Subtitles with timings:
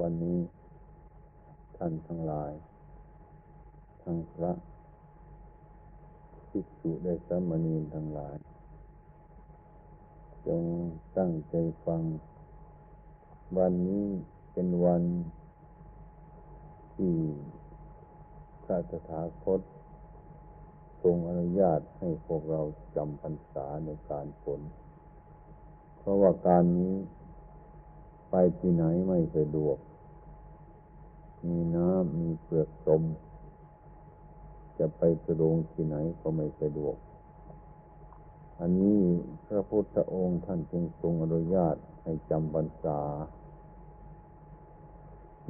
[0.00, 0.38] วันนี้
[1.76, 2.52] ท่านทั้งหลาย
[4.02, 4.52] ทั้งพระ
[6.50, 8.36] ภิกษุได้สมณีทั้งหลาย
[10.46, 10.62] จง
[11.18, 11.54] ตั้งใจ
[11.86, 12.02] ฟัง
[13.58, 14.06] วันนี้
[14.52, 15.02] เป็นวัน
[16.94, 17.14] ที่
[18.64, 19.60] พระสถาคต
[21.02, 22.60] ทรงอนุญาตให้พวกเรา
[22.96, 24.60] จำพรรษาในการฝน
[25.98, 26.94] เพราะว่าการนี้
[28.36, 29.78] ไปที่ไหนไม่สะดวก
[31.48, 33.02] มีน้ำมีเปลือกสม
[34.78, 36.96] จะไปสะดวงที่ไหนก็ไม่สะดวก
[38.60, 39.00] อันนี้
[39.46, 43.00] พระพุทธองค์ท่านจึงทรงอนุญาตให้จำพรรษา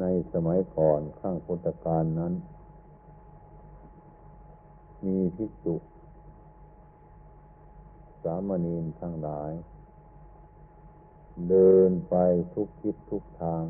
[0.01, 2.33] ในสมัยก่อนข้างพุทธกาลนั้น
[5.05, 5.75] มีภิกษุ
[8.23, 9.53] สามเณรทั้งหลาย
[11.49, 12.15] เดินไป
[12.55, 13.65] ทุกทิศทุกทาง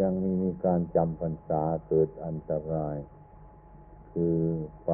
[0.00, 2.96] ยังมีมีการจำพรรษาเกิดอันตราย
[4.10, 4.38] คือ
[4.86, 4.90] ไป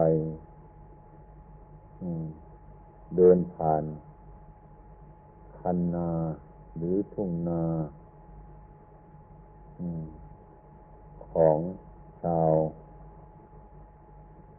[3.17, 3.85] เดินผ่าน
[5.59, 6.11] คันนา
[6.77, 7.65] หรือทุ่งนา
[11.33, 11.59] ของ
[12.23, 12.53] ชาว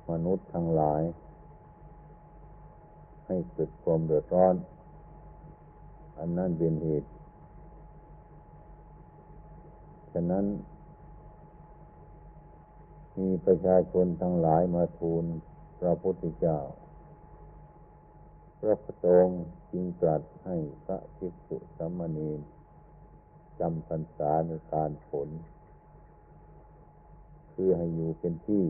[0.09, 1.01] มนุษย์ทั้งหลาย
[3.25, 4.55] ให้เกิดความเดือดร้อน
[6.23, 7.09] อันนั้นเป็นเหตุ
[10.13, 10.45] ฉะนั้น
[13.19, 15.23] มีประชาชนทั้งหลายมาทูล
[15.79, 16.59] พระพุทธเจ้า
[18.59, 22.39] พระพุทธองค์จึงตรัสให้พระภิกษุสามเณร
[23.59, 25.29] จำพรรษาในการฝน
[27.53, 28.65] คือให้อยู่เป็นที่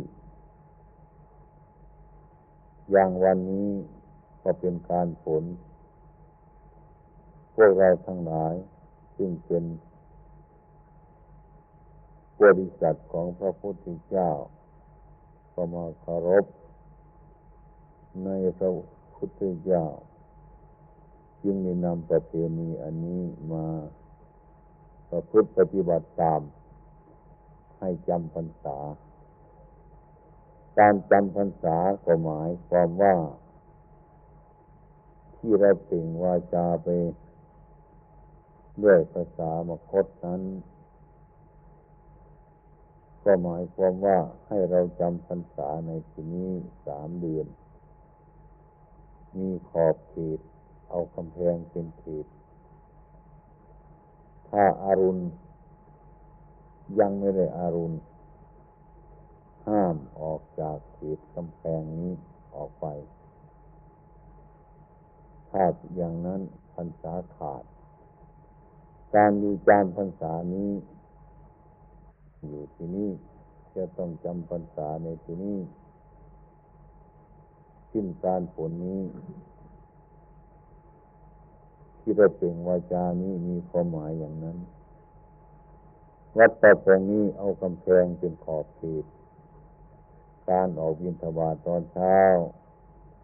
[2.91, 3.69] อย่างวันนี้
[4.43, 5.43] ก็เป็นการฝน
[7.55, 8.53] พวกเราทั้งหลาย
[9.15, 9.63] ซึ่งเป็น
[12.41, 14.31] บริษัทของพระพุทธเจ้า
[15.53, 16.45] ก็มาเคารพ
[18.23, 18.71] ในพระ
[19.15, 19.85] พุทธเจ้า
[21.43, 23.21] จึงได้นำประเพณีอันนี้
[23.51, 23.65] มา
[25.09, 26.41] ประพฤติปฏิบัติตาม
[27.79, 28.77] ให้จำพรรษา
[30.79, 33.15] การจำพรรษาก็หมายความว่า
[35.37, 36.87] ที่เราเป่งวาจาไป
[38.83, 40.41] ด้วยภาษามคตนั้น
[43.23, 46.51] ก็หมายความว่าให้เราจำพรรษาในที่นี้
[46.85, 47.47] สามเดือน
[49.37, 50.39] มีขอบเขต
[50.89, 52.25] เอากำแพงเป็นเขต
[54.49, 55.19] ถ้าอารุณ
[56.99, 57.93] ยังไม่ได้อารุณ
[59.67, 62.11] ห้ามออกจากเขตกำแพงนี้
[62.55, 62.85] ออกไป
[65.49, 65.63] ถ้า
[65.95, 66.41] อย่างนั้น
[66.73, 67.63] พรรษาขาด
[69.15, 70.71] การมีจำพรรษานี้
[72.47, 73.11] อยู่ที่นี่
[73.75, 75.59] จะต้องจำพรรษาในที่นี้
[77.91, 79.01] ขึ้นการผลนี้
[81.99, 84.57] ที่เราเปล่งวาจานี้มีความหมายอย่างนั้น
[86.37, 89.05] วัดตะพงนี้เอากำแพงเป็นขอบเขต
[90.49, 92.19] การออกบินทบาทตอนเช้า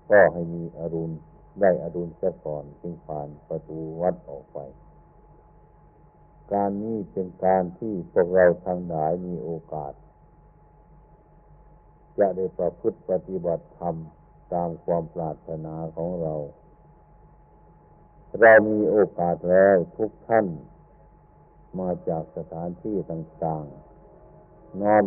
[0.09, 1.11] ก็ให้มีอรุณ
[1.61, 4.59] ได้อรุณซะก่อนจึงผ่านประตูวัดออกไป
[6.53, 9.93] การนี้เป็นการที่พวกเราทางหลายมีโอกาส
[12.17, 13.95] จะได้ประพฤติปฏิบัติธรรม
[14.53, 16.35] ตามความปรารถนาของเรา
[18.39, 20.45] เรามีโอกาสแล้วทุกท่าน
[21.79, 25.03] มาจากสถานที่ต่างๆ น้อม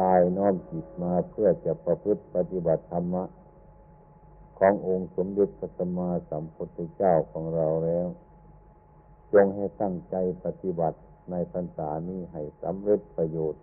[0.00, 3.24] กายน้อมจิตมาเพื่อจะประพฤติปฏิบัติธรรมะ
[4.58, 8.08] ขององค์สมเด็จพระสัมมาสัมพุทธเจ้าของเราแล้ว
[9.32, 10.98] จงให้ตั้งใจปฏิบัติ
[11.30, 13.62] ในพรรษานี้ให้สำเร็จประโยชน์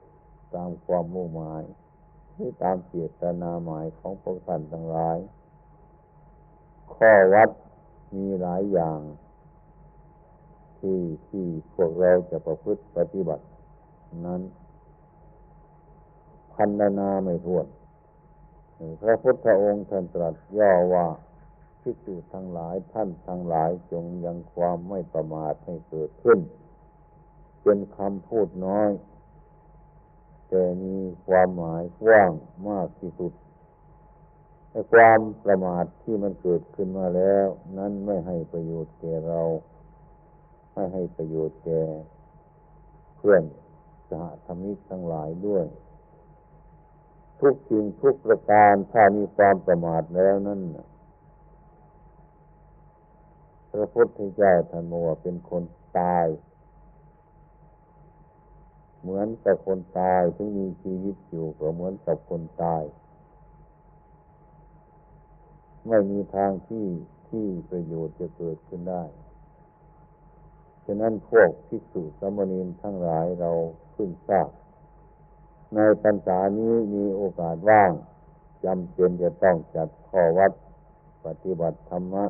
[0.55, 1.63] ตามความมุ่งหมาย
[2.35, 5.17] ที่ตามเจตนาหมายของพวกท่านทั้งหลาย
[6.95, 7.49] ข้อวัด
[8.15, 8.99] มีหลายอย่าง
[10.79, 11.45] ที่ที่
[11.75, 13.45] พวกเราจะประพฤติปฏิบัติ
[14.25, 14.41] นั้น
[16.53, 16.69] พัน
[16.99, 17.65] นาไม่ทวน
[19.01, 21.07] พระพุทธองค์ท่านตรัสย่อว่า
[21.85, 26.39] ภิกษุทั้งหลายท่านทั้งหลายจงยังความไม่ประมาทให้เกิดขึ้น
[27.63, 28.91] เป็นคำพูดน้อย
[30.49, 30.95] แต่มี
[31.27, 32.31] ความหมายกว้าง
[32.69, 33.33] มากที่สุด
[34.71, 37.47] ไอ้ความประมาทที่มันเกิดขึ้นมาแล้ว
[37.77, 39.41] นั้นไม่ให้ประโยชน์แก่เรา
[40.73, 41.83] ไม่ให้ประโยชน์แก่
[43.17, 43.43] เพื่อน
[44.09, 45.65] สหธรรมิกทั้งหลายด้วย
[47.41, 50.61] ทุกสิ่งทุกประการถ้ามีความประมาทแล้วนั่น
[53.79, 55.63] ระพุทธเจ้าท่านว่าเป็นคน
[55.99, 56.27] ตาย
[59.01, 62.83] เหมือนกับคนตายถึงมีชีวิตอยู่ก็เหมือนกับคนตาย
[65.87, 66.87] ไม่มีทางที่
[67.29, 69.03] ที่ประโยชน์จะเกิดขึ้นได้
[70.85, 73.51] ฉะนั้นพวกภิกษุสมณีทั้งหลายเรา
[73.95, 74.49] ขึ้นทราบ
[75.73, 77.91] ในพรรษานี้มีโอกาสว่าง
[78.65, 80.51] จำเป็นจะต้องจัดข้อวัด
[81.25, 82.25] ปฏิบัติธรรมะ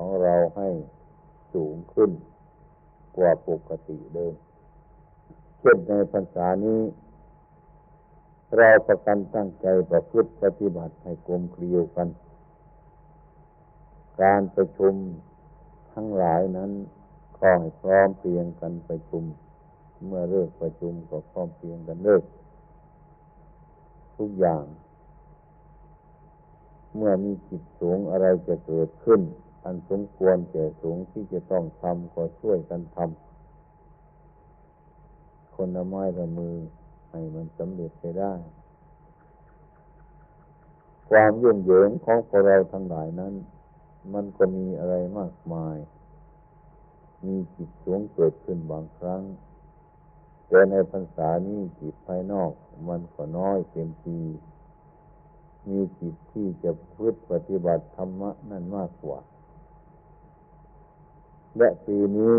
[0.00, 0.68] ของเราให้
[1.54, 2.10] สูงขึ้น
[3.16, 4.34] กว่าปกติเดิม
[5.58, 6.80] เช่นในพรรษานี้
[8.56, 12.08] เราประกันตั้งใจประพฤติปฏิบัติให้กลมเกลียวกัน
[14.22, 14.94] การประชุม
[15.92, 16.70] ทั้งหลายนั้น
[17.38, 19.24] ขอให้พร้อมเพียงกันประชุม
[20.06, 22.22] เมื่อเลิกประชุมก็พร้อมเพียงกันเลิก
[24.16, 24.64] ทุกอย่าง
[26.94, 29.22] เมื่อมีจิตสูงอะไรจะเกิดขึ้น
[29.64, 36.56] อันสมควรแก่สูงที่จะต้องทำก็ช่วยกันทำคนละไม้ละมือ
[37.10, 38.34] ให้มันสำเร็จไปได้
[41.10, 43.34] ความยุ่งเหยิงของพวกเราทั้งหลายนั้น
[44.14, 45.76] มันก็มีอะไรมากมาย
[47.26, 49.22] มีจิตสูงเกิดขึ้นบางครั้ง
[50.48, 52.52] แต่ในพรรษานี้จิตภายนอก
[52.88, 54.20] มันก็น้อยเต็มที
[55.68, 59.18] มีจิตที่จะพึ่ปฏิบัติธรรมะนั่นมากกว่า
[61.56, 62.34] และปีนี้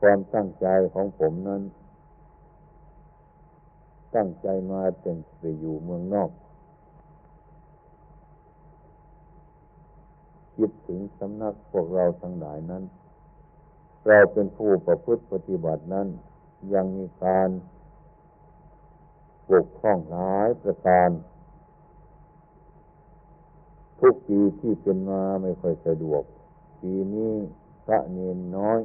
[0.00, 1.62] ความตั้งใจของผมนั้น
[4.14, 6.30] ตั้งใจมาแต่งไปอยู่เมืองนอก
[10.56, 12.82] คิดถึงสำนักพวกเราทั้งหลายนั้น
[14.06, 16.08] เราเป็นผู้ประพฤติปฏิบัตินั้น
[16.74, 17.48] ยังมีการ
[19.48, 21.08] ปกคล้องหลายประการ
[24.00, 26.22] ทุกปีที่เป็นมาไม่ค่อยสะดวก
[26.80, 27.34] ปีนี้
[27.84, 28.80] พระเนนน้อย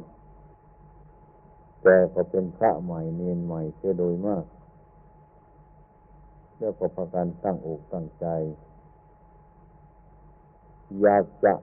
[1.84, 4.46] แต่ก็เป็นพระใหม่เนนใหม่เสียโดยมาก
[6.58, 8.26] แล้วก็ประกันตั้งอกตั้งใจ
[11.02, 11.54] อยากจะ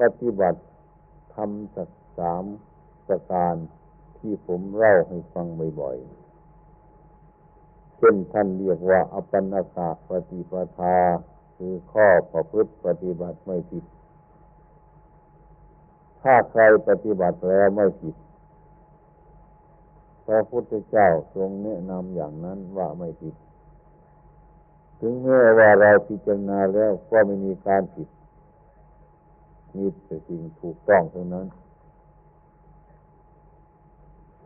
[0.00, 0.60] ปฏิบัติ
[1.34, 2.44] ทำสักสาม
[3.06, 3.54] ประการ
[4.18, 5.46] ที่ผมเล่าให้ฟัง
[5.80, 6.23] บ่อยๆ
[7.98, 10.96] เช่นท่านเรียกว่าอปันาสาปฏิปทา
[11.56, 13.84] คือข้อประพฤติปฏิบัติไม่ผิด
[16.22, 18.14] ถ้าใครปฏิบัติแล้วไม่ผิด
[20.26, 23.34] พระพุทธเจ้าทรงแนะนำอย่างนั้นว่าไม่ผิด
[25.00, 28.08] ถึงแม้ว่าเราพิจารณาแล้วก็ไม่มีการผิด
[29.76, 31.46] มีแต่สิ่งถูกต้องเท่านั้น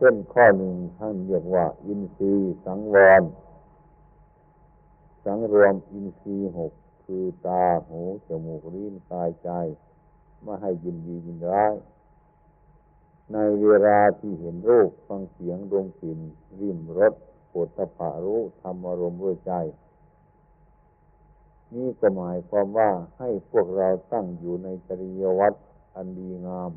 [0.01, 3.23] เช่นข้อหนึ่งท่านเรียกว่า อินทรีย์สังวร
[5.25, 6.71] สังรวมอินทรีย์หก
[7.03, 9.49] คือตาหูจมูกลิ้นกายใจ
[10.41, 11.73] ไม่ให้ยินดียินร้าย
[13.33, 13.37] ใน
[13.67, 16.19] เวลาที่เห็นรูปฟังเสียงดวงกลิ่น
[16.59, 17.13] ริมรส
[17.51, 19.53] ปวดตะผารู้ทำอารมณ์ด้วยใจ
[21.75, 25.57] นี่ก็หมายความว่าให้พวกเราตั้งอยู่ในจริยวัตร
[25.95, 26.71] อันดีงาม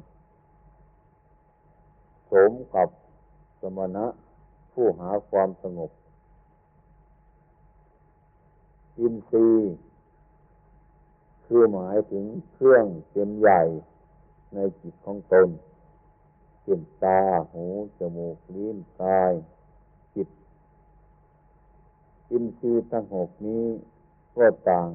[2.30, 2.88] สมกับ
[3.62, 4.06] สมณะ
[4.72, 5.90] ผู้หาความสงบ
[8.98, 9.74] อินทรีย์
[11.44, 13.62] คือหมายถึงเครื่องเป็นใหญ่
[14.54, 15.48] ในจิตของตน
[16.62, 17.20] เช่นตา
[17.52, 17.64] หู
[17.98, 19.32] จมูก ลิ้น กาย
[20.14, 20.28] จิต
[22.30, 23.64] อินทรีย์ทั้งหกนี้
[24.36, 24.90] ก็ต่าง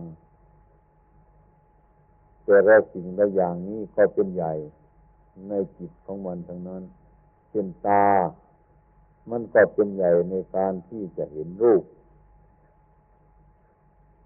[2.44, 4.54] แต่ละสิ่งละอย่างนี้ก็เป็นใหญ่
[5.50, 6.84] ในจิตของมันทั้งนั้น
[7.52, 8.06] เป็นตา
[9.32, 11.84] มันก็เป็นใหญ่ในการที่จะเห็นรูป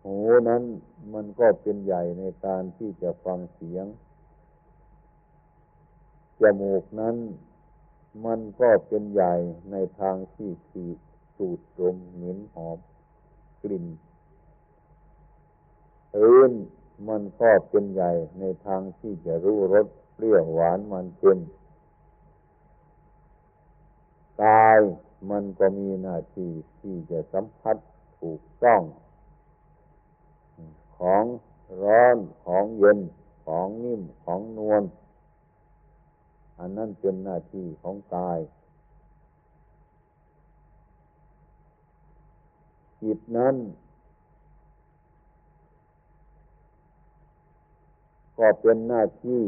[0.06, 0.18] หู
[0.50, 0.64] นั้น
[1.14, 3.86] มันก็เป็นใหญ่ในการที่จะฟังเสียง
[6.42, 7.16] จมูกนั้น
[8.26, 9.36] มันก็เป็นใหญ่
[9.72, 10.92] ในทางที่คือ
[11.36, 12.78] สูดดมเหม็นหอม
[13.62, 13.86] กลิ่น
[16.18, 16.52] อื่น
[17.10, 21.40] มันก็เป็นใหญ่ในทางที่จะรู้รสเปรี้ยวหวานมันเค็ม
[24.44, 24.80] กาย
[25.30, 27.78] มันก็มีหน้าที่ที่จะสัมผัส
[28.20, 28.82] ถูกต้อง
[30.98, 31.24] ของ
[31.84, 33.00] ร้อนของเย็น
[33.46, 34.84] ของนิ่มของนวล
[36.60, 38.40] อันนั้นเป็นหน้าที่ของกาย
[43.02, 43.56] จิตนั้น
[48.38, 49.44] ก็เป็นหน้าที่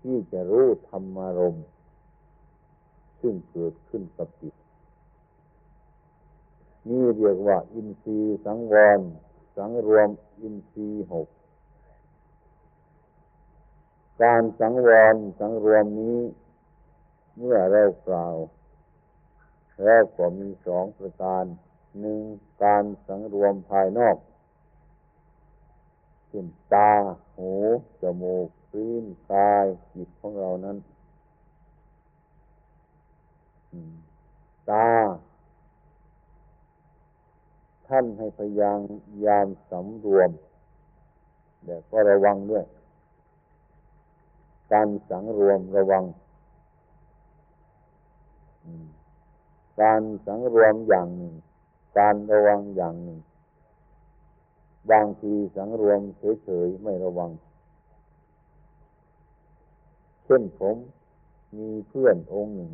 [0.00, 1.40] ที่จะรู้ธรรมาร
[3.26, 4.54] ซึ่งเกิดขึ้นกับจิต
[6.88, 9.00] นี่เรียกว่า อินทรีย์สังวร
[9.56, 10.08] สังรวม
[10.40, 11.28] อินทรีย์หก
[14.22, 16.18] การสังวร สังรวมนี้
[17.38, 18.36] เมื่อเรากล่าว
[19.84, 21.44] แล้วก็มีสองประการ
[22.00, 22.20] หนึ่ง
[22.62, 24.16] การสังรวมภายนอก
[26.28, 26.92] เช่นตา
[27.36, 27.52] หู
[28.02, 29.64] จมูกลิ้นกาย
[29.94, 30.76] จิตของเรานั้น
[34.70, 34.88] ตา
[37.88, 38.78] ท่านให้พยายาม
[39.24, 40.30] ยามสำรวม
[41.64, 42.64] แต่ก็ระวังด้วย
[44.72, 46.04] การสังรวมระวัง
[49.82, 51.34] การสังรวมอย่างหนึ่ง
[51.98, 53.18] การระวังอย่างหนึ่ง
[54.90, 56.00] บางทีสังรวม
[56.44, 57.30] เฉยๆไม่ระวัง
[60.24, 60.76] เช่นผม
[61.58, 62.72] มีเพื่อนองค์หนึ่ง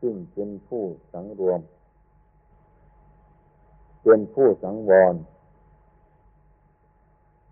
[0.00, 1.60] ซึ่งเป็นผู้สังรวม
[4.02, 5.14] เป็นผู้สังวร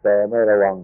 [0.02, 0.76] แต่ไม่ระวัง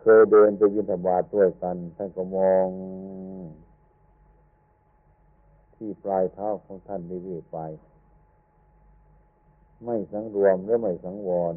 [0.00, 2.66] เคยเดินไปยินธบาตด้วยกัน ท่านก็มอง
[5.74, 7.58] ที่ปลายเท้าของท่านเรื่อยไป
[9.84, 11.54] ไม่สังรวมและไม่สังวร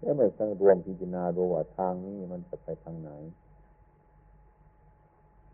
[0.00, 3.10] และไม่สังรวมพิจารณาดูว่าทางนี้มันจะไปทางไหน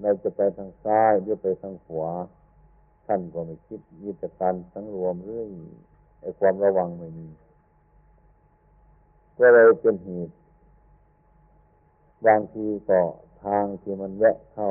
[0.00, 2.11] เราจะไปทางซ้ายหรือไปทางขวา
[3.07, 5.49] ท่านก็ไม่คิดมีแต่การสังรวมเรื่อย
[6.21, 7.28] ไอ้ความระวังไม่มี
[9.38, 10.35] ก็เลยเป็นเหตุ
[12.26, 13.00] บางทีก็
[13.45, 14.71] ทางที่มันแวะเข้า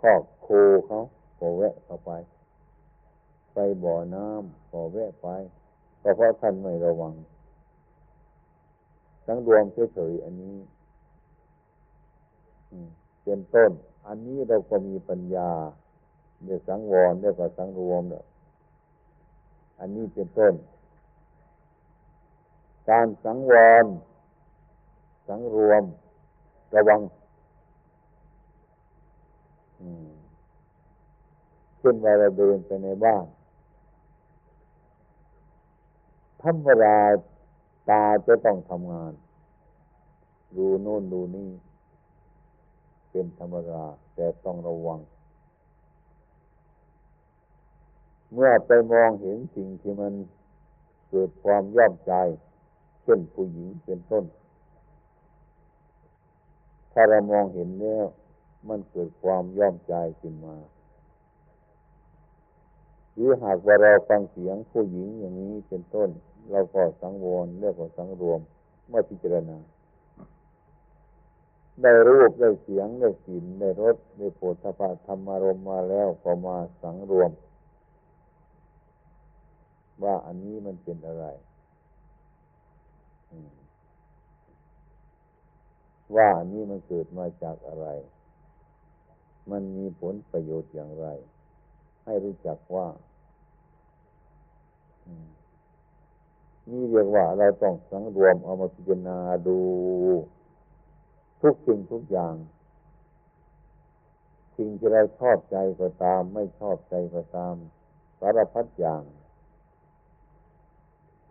[0.00, 0.48] คอกโค
[0.86, 1.00] เขา
[1.38, 2.10] ก็แวะเข้าไป
[3.54, 5.28] ไปบ่อน้ำก็แวะไป
[6.02, 7.14] ก็เพราะท่านไม่ระวัง
[9.26, 9.64] ทั้งรวม
[9.94, 10.56] เฉยๆอันนี้
[13.22, 13.70] เป็นต้น
[14.06, 15.50] อันนี้เราก็มีปัญญา
[16.44, 18.24] เดี๋ยสังวรเดี๋ยวก็สังรวมเนี่ย
[19.80, 20.54] อันนี้เป็นต้น
[22.90, 23.52] การสังว
[23.82, 23.84] ร
[25.28, 25.82] สังรวม
[26.76, 27.00] ระวัง
[31.78, 33.24] เช่นเวลาเดินไปในบ้าน
[36.42, 36.98] ธรรมดา
[37.88, 39.12] ตาจะต้องทำงาน
[40.56, 41.50] ดูโน่นดูนี่
[43.10, 43.82] เป็นธรรมดา
[44.14, 45.00] แต่ต้องระวัง
[48.32, 50.12] เมื่อไปมองเห็นสิ่งที่มัน
[51.08, 52.12] เกิดความย่อมใจ
[53.02, 54.24] เช่นผู้หญิงเป็นต้น
[56.92, 58.04] ถ้าเรามองเห็นแล้ว
[58.68, 60.56] มันเกิดความย่อมใจขึ้นมา
[63.16, 66.08] หรือหากว่าเราฟังเสียงผู้หญิงอย่างนี้เป็นต้น
[66.50, 68.40] เราก็สังวรเรียกว่าสังรวม
[68.88, 69.58] เมื่อพิจารณา
[71.80, 77.30] ได้รูปได้เสียงได้กลิ่นได้รสได้โผฏฐพะธรรมารมมาแล้วก็มาสังรวม
[80.02, 81.26] ว่าอันนี้มันเป็นอะไร
[86.14, 87.86] ว่าอันนี้มันเกิดมาจากอะไร
[89.50, 91.06] มันมีผลประโยชน์อย่างไร
[92.06, 92.86] ให้รู้จักว่า
[96.70, 99.58] นี่เรียกว่าเราต้องสังรวมเอามาพิจารณาดู
[101.42, 102.34] ทุกสิ่งทุกอย่าง
[104.56, 107.54] สิ่งที่เราชอบใจก็ตาม ไม่ชอบใจก็ตาม
[108.20, 109.02] สารพัดอย่าง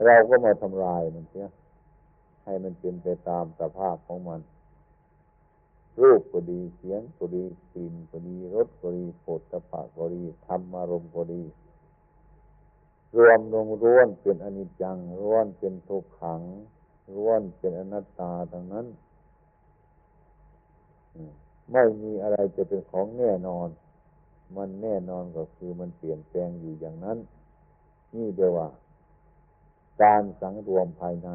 [0.06, 1.48] เราก็มาทำลายมันเสีย
[2.44, 4.40] ให้มันเป็นไปตามสภาพของมัน
[6.02, 11.44] รูปก็ดีเสียงก็ดีกลิ่นก็ดีรสก็ดีโผฏฐพะก็ดีธรรมอารมณ์ก็ดี
[13.18, 16.42] รวมลงร้วนเป็นอนิจจังร้วนเป็นทุกขัง
[17.16, 18.88] ร้วนเป็นอนัตตาทั้งนั้น
[21.72, 23.68] ไม่มีอะไรจะเป็นของแน่นอน
[24.56, 27.18] มันแน่นอนก็คือมันเปลี่ยนแปลงอยู่อย่างนั้น
[28.16, 28.70] นี่เดียวว่า
[30.04, 31.30] การสังรวมภายใน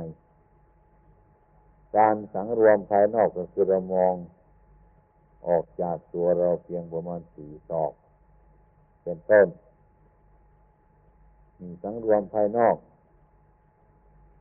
[1.97, 4.15] การสังรวมภายนอกก็คือเรามอง
[5.47, 7.93] ออกจากตัวเราเพียงประมาณสี่ศอก
[9.03, 9.47] เป็นต้น
[11.61, 12.77] มีสังรวมภายนอก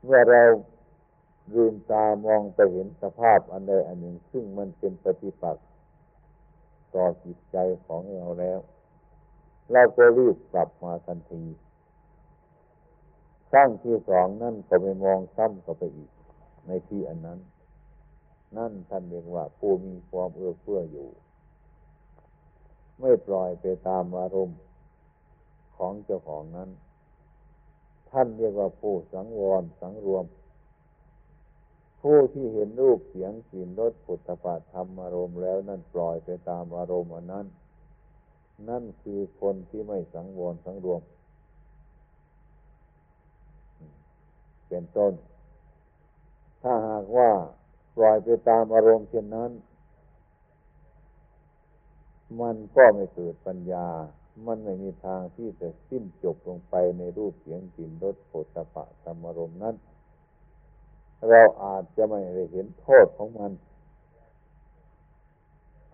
[0.04, 0.42] เมื่อเรา
[1.54, 5.66] ลืมตามองไปเห็นสภาพอันใดอันหนึ่ง ซึ่งมันเป็นปฏิปักษ์
[6.96, 8.60] ต่อจิตใจของเราแล้ว
[9.72, 11.44] เราก็รีบกลับมาทันที
[13.50, 16.12] ครั้งที่สองนั่นก็ไปมองซ้ำก็ไปอีก
[16.68, 17.40] ในที่อันนั้น
[18.58, 21.10] นั่นท่านเรียกว่าผู้มีความเอื้อเฟื้ออยู่
[23.00, 24.60] ไม่ปล่อยไปตามอารมณ์
[25.78, 26.70] ของเจ้าของนั้น
[28.10, 30.26] ท่านเรียกว่าผู้สังวรสังรวม
[32.02, 37.46] ผู้ที่เห็นรูปเสียงกลิ่นรสปุถะปาธรรมอารมณ์แล้วนั่นปล่อยไปตามอารมณ์อันนั้น
[38.70, 41.02] นั่นคือคนที่ไม่สังวรสังรวม
[44.68, 45.14] เป็นต้น
[46.62, 47.32] ถ้าหากว่า
[47.96, 49.52] ปล่อยไปตามอารมณ์เช่นนั้น
[52.42, 53.88] มันก็ไม่เกิดปัญญา
[54.48, 59.76] มันไม่มีทางที่จะสิ้นจบลงไปในรูปเสียงกลิ่นรสโผฏฐะธรรมารมณ์นั้น
[61.30, 63.52] เราอาจจะไม่ได้เห็นโทษของมัน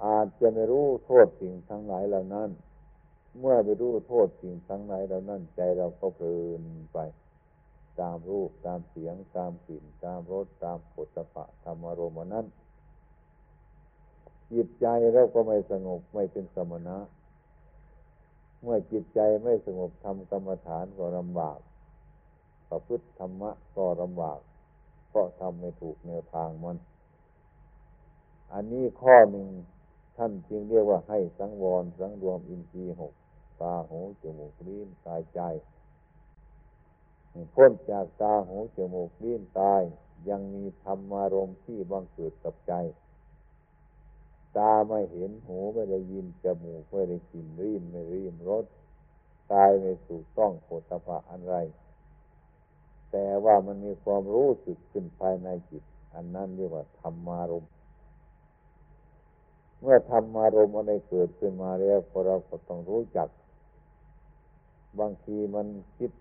[0.05, 2.49] อาจจะไม่รู้โทษสิ่งทั้งหลายเหล่านั้น
[3.39, 6.97] เมื่อไปรู้โทษสิ่งทั้งหลายเหล่านั้นใจเราก็เพลินไป
[8.01, 12.45] ตามรูปตามเสียง ตามกลิ่น ตามรสตามปุถะธรรมารมณ์นั้น
[14.53, 16.97] จิตใจเราก็ไม่สงบไม่เป็นสมณะ
[18.61, 21.59] เมื่อจิตใจไม่สงบทำกรรมฐานก็ลำบาก
[22.69, 24.39] ประพฤติธรรมะก็ลำบาก
[25.13, 26.77] ก็ทำไม่ถูกแนวทางมัน
[28.53, 29.47] อันนี้ข้อหนึ่ง
[30.17, 33.13] ท่านจึงเรียกว่าให้สังวรสังรวมอินทรีย์หก
[33.61, 35.39] ตาหูจมูกลิ้นกายใจ
[37.53, 39.83] พ้นจากตาหูจมูกลิ้นกาย
[40.29, 42.73] ยังมีธรรมารมที่บังเกิดกับใจ
[44.57, 48.65] ตาไม่เห็นหูไม่ได้ยินจมูกไม่ได้กลิ่นริ้นไม่ริ้มรส
[49.53, 51.55] กายไม่ถูกต้องโผฏฐะอะไร
[53.11, 57.65] แต่ว่ามันมีความรู้สึกขึ้นภายในจิต อันนั้นเรียกว่าธรรมารม
[59.81, 63.29] เมื่อธรรมารมอะไรเกิดขึ้นมาแล้วเราก็ต้องรู้จัก
[64.99, 66.11] บางทีมันคิด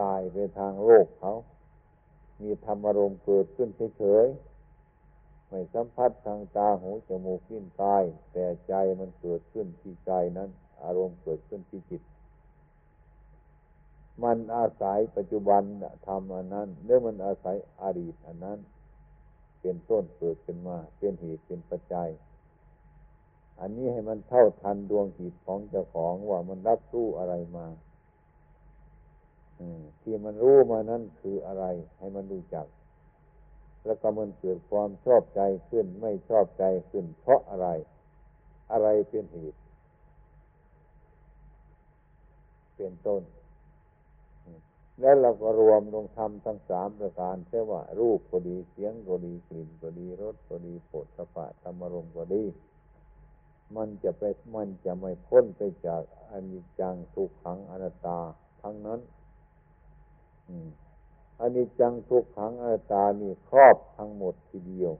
[0.00, 1.34] สายไปทางโลกเขา
[2.42, 10.50] มีธรรมารมณ์เกิดขึ้นเฉยๆ ไม่สัมผัสทางตาหูจมูกลิ้นกาย แต่ใจมันเกิดขึ้นที่ใจนั้น
[10.82, 12.02] อารมณ์เกิดขึ้นที่จิต
[14.24, 15.62] มันอาศัยปัจจุบัน
[16.06, 18.58] ทำอันนั้นหรือมันอาศัยอดีตอันนั้น
[19.60, 22.10] เป็นต้นเกิดขึ้นมา เป็นเหตุเป็นปัจจัย
[23.60, 27.66] อันนี้ให้มันเท่าทันดวงจิตของเจ้าของว่ามันรับรู้อะไรมา
[30.02, 31.64] ที่มันรู้มานั้นคืออะไร
[31.98, 32.66] ให้มันรู้จัก
[33.84, 37.68] แล้วก็มันเกิดความชอบใจขึ้นไม่ชอบใจขึ้น เพราะอะไร
[38.72, 39.60] อะไรเป็นเหตุ
[42.76, 43.22] เป็นต้น
[45.00, 52.44] แล้วเราก็รวมลงทำทั้งสามประการเช่ว่า รูปก็ดีเสียงก็ดีกลิ่นก็ดีรสก็ดีโผฏฐะธรรมรมก็ดี
[53.76, 54.22] มันจะไป
[54.54, 58.20] มันจะไม่พ้นไปจากอนิจจังทุกขังอนัตตา
[58.62, 59.00] ทั้งนั้น
[61.40, 64.92] อันนี้จังทุกขังอนัตตานี่ครอบทั้งหมดทีเดียว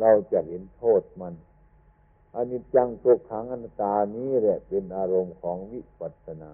[0.00, 1.34] เราจะเห็นโทษมัน
[2.34, 6.52] อันนี้จังทุกขังอนัตตานี้แหละเป็นอารมณ์ของวิปัสสนา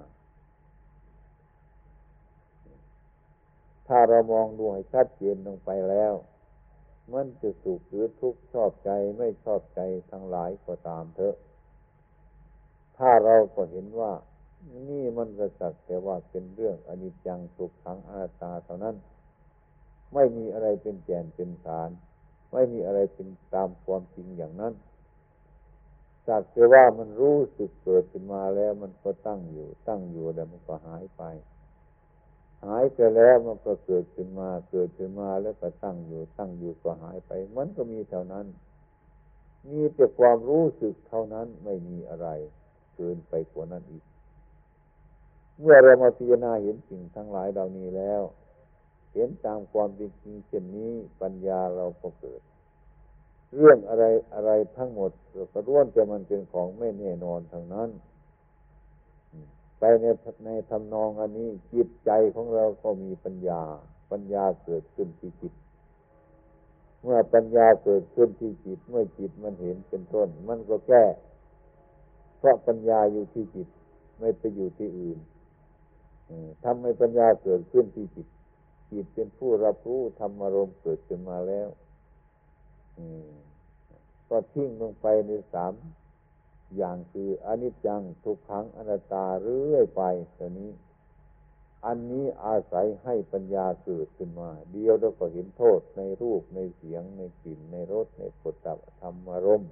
[3.88, 6.14] ถ้าเรามองดูให้ชัดเจนลงไปแล้ว
[7.12, 9.80] มันจะสุขหรือทุกข์ชอบใจไม่ชอบใจ
[10.10, 11.36] ทั้งหลายก็ตามเถอะ
[12.98, 14.12] ถ้าเราก็เห็นว่า
[14.88, 18.96] นี่มันก็สักแต่ว่าเป็นเรื่องอนิจจังสุขขังอนัตตาเท่านั้น
[20.14, 21.90] ไม่มีอะไรเป็นแก่นเป็นฐาน
[22.52, 24.74] ไม่มีอะไรเป็นตามความจริงอย่างนั้น
[26.26, 31.22] สักแต่ว่ามันรู้สึกเกิดขึ้นมาแล้วมันก็ตั้งอยู่ ตั้งอยู่แล้วมันก็หายไป
[32.64, 38.46] หายไปแล้วมันก็เกิดขึ้นมา เกิดขึ้นมาแล้วก็ตั้งอยู่ ตั้งอยู่ก็หายไป มันก็มีเท่านั้น
[39.70, 42.28] มีแต่ความรู้สึกเท่านั้นไม่มีอะไร
[42.96, 44.04] เกินไปกว่านั้นอีก
[45.60, 48.22] เมื่อเรามาพิจารณาเห็นสิ่งทั้งหลายเหล่านี้แล้ว
[49.14, 50.92] เห็นตามความเป็นจริงเช่นนี้
[51.22, 52.40] ปัญญาเราก็เกิด
[53.54, 57.88] เรื่องอะไรอะไรทั้งหมดเราก็ร่วนแต่มันเป็นของไม่แน่นอนทางนั้น
[59.78, 60.04] ไปใน
[60.44, 63.62] ในทำนองอันนี้จิตใจของเราก็มีปัญญา
[64.10, 65.54] ปัญญาเกิดขึ้นที่จิต
[67.02, 71.04] เมื่อปัญญาเกิดขึ้นที่จิต เมื่อจิตมันเห็นเป็นต้น มันก็แก้
[72.38, 73.68] เพราะปัญญาอยู่ที่จิต
[74.18, 75.18] ไม่ไปอยู่ที่อื่น
[76.64, 78.26] ทำให้ปัญญาเกิดขึ้นที่จิต
[78.90, 81.68] จิตเป็นผู้รับรู้ธรรมารมณ์เกิดขึ้นมาแล้ว
[84.28, 85.72] ก็ทิ้งลงไปในสาม
[86.76, 90.02] อย่างคืออนิจจังทุกขังอนัตตาเรื่อยไป
[90.38, 90.70] ตัวนี้
[91.86, 99.70] อันนี้อาศัยให้ปัญญาเกิดขึ้นมา เดียวเราก็เห็นโทษในรูปในเสียงในกลิ่นในรสในผลตับธรรมารมณ์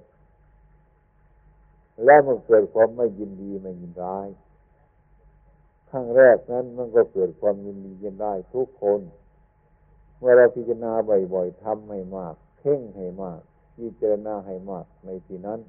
[2.05, 4.27] แล้วมันเกิดความไม่ยินดีไม่ยินร้าย
[5.95, 9.01] รั้งแรกนั้นมันก็เกิดความยินดียินได้ทุกคน
[10.17, 10.91] เมื่อเราพิจารณา
[11.33, 13.39] บ่อยๆทำให้มากเพ่งให้มาก
[13.77, 15.59] พิจารณาให้มากในที่นั้น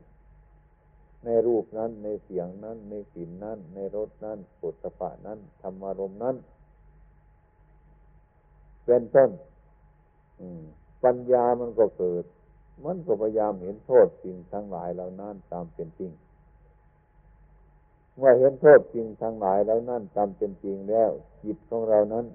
[1.24, 6.36] ในรูปนั้น ในเสียงนั้น ในกลิ่นนั้น ในรสนั้นปุถะนั้นธรรมารมนั้น
[8.84, 9.30] เป็นต้น
[11.04, 12.24] ปัญญามันก็เกิด
[12.84, 16.12] มันก็พยายามเห็นโทษสิ่งทั้งหลายเหล่านั้นตามเป็นจริง
[18.16, 21.10] เมื่อเห็นโทษจริงทั้งหลายแล้วนั่นตามเป็นจริงแล้ว
[21.44, 22.26] จิตของเรานั้น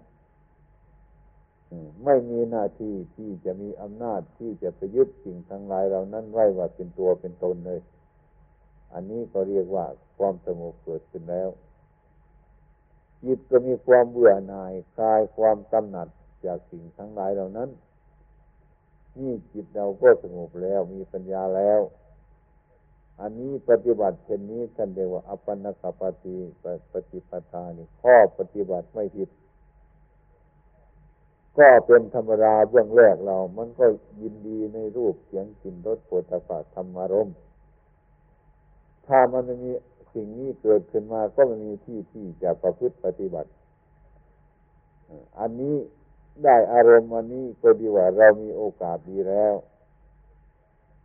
[2.05, 7.81] ไม่มีหน้าที่ที่จะมีอำนาจที่จะไปยึดสิ่งทั้งหลายเรานั้นไว้ว่าเป็นตัวเป็นตนเลย
[8.93, 9.85] อันนี้ก็เรียกว่า
[10.17, 11.49] ความสงบเกิดขึ้นแล้ว
[13.23, 16.07] จิตก็มีความเบื่อหน่ายคลายความกำหนัด
[16.45, 17.69] จากสิ่งทั้งหลายเหล่านั้น
[19.19, 21.79] นี่จิตเราก็สงบแล้วมีปัญญาแล้ว
[23.19, 26.35] อันนี้ปฏิบัติเช่นนี้ท่านเรียกว่าอปันนกปฏิ
[26.91, 29.29] ปฏิปทานี่ข้อปฏิบัติไม่ผิด
[31.57, 33.85] ก็เป็นธรรมดาเบื้องแรกเรา มันก็
[34.21, 37.29] ยินดีในรูปเสียงกลิ่นรสโผฏฐัพธรรมารม
[39.07, 39.71] ถ้ามันมี
[40.13, 43.49] สิ่งนี้เกิดขึ้นมาก็มันมีที่ที่จะประพฤติปฏิบัติ
[45.39, 45.75] อันนี้
[46.43, 49.53] ได้อารมณ์อันนี้ก็ดีว่าเรามีโอกาสดีแล้ว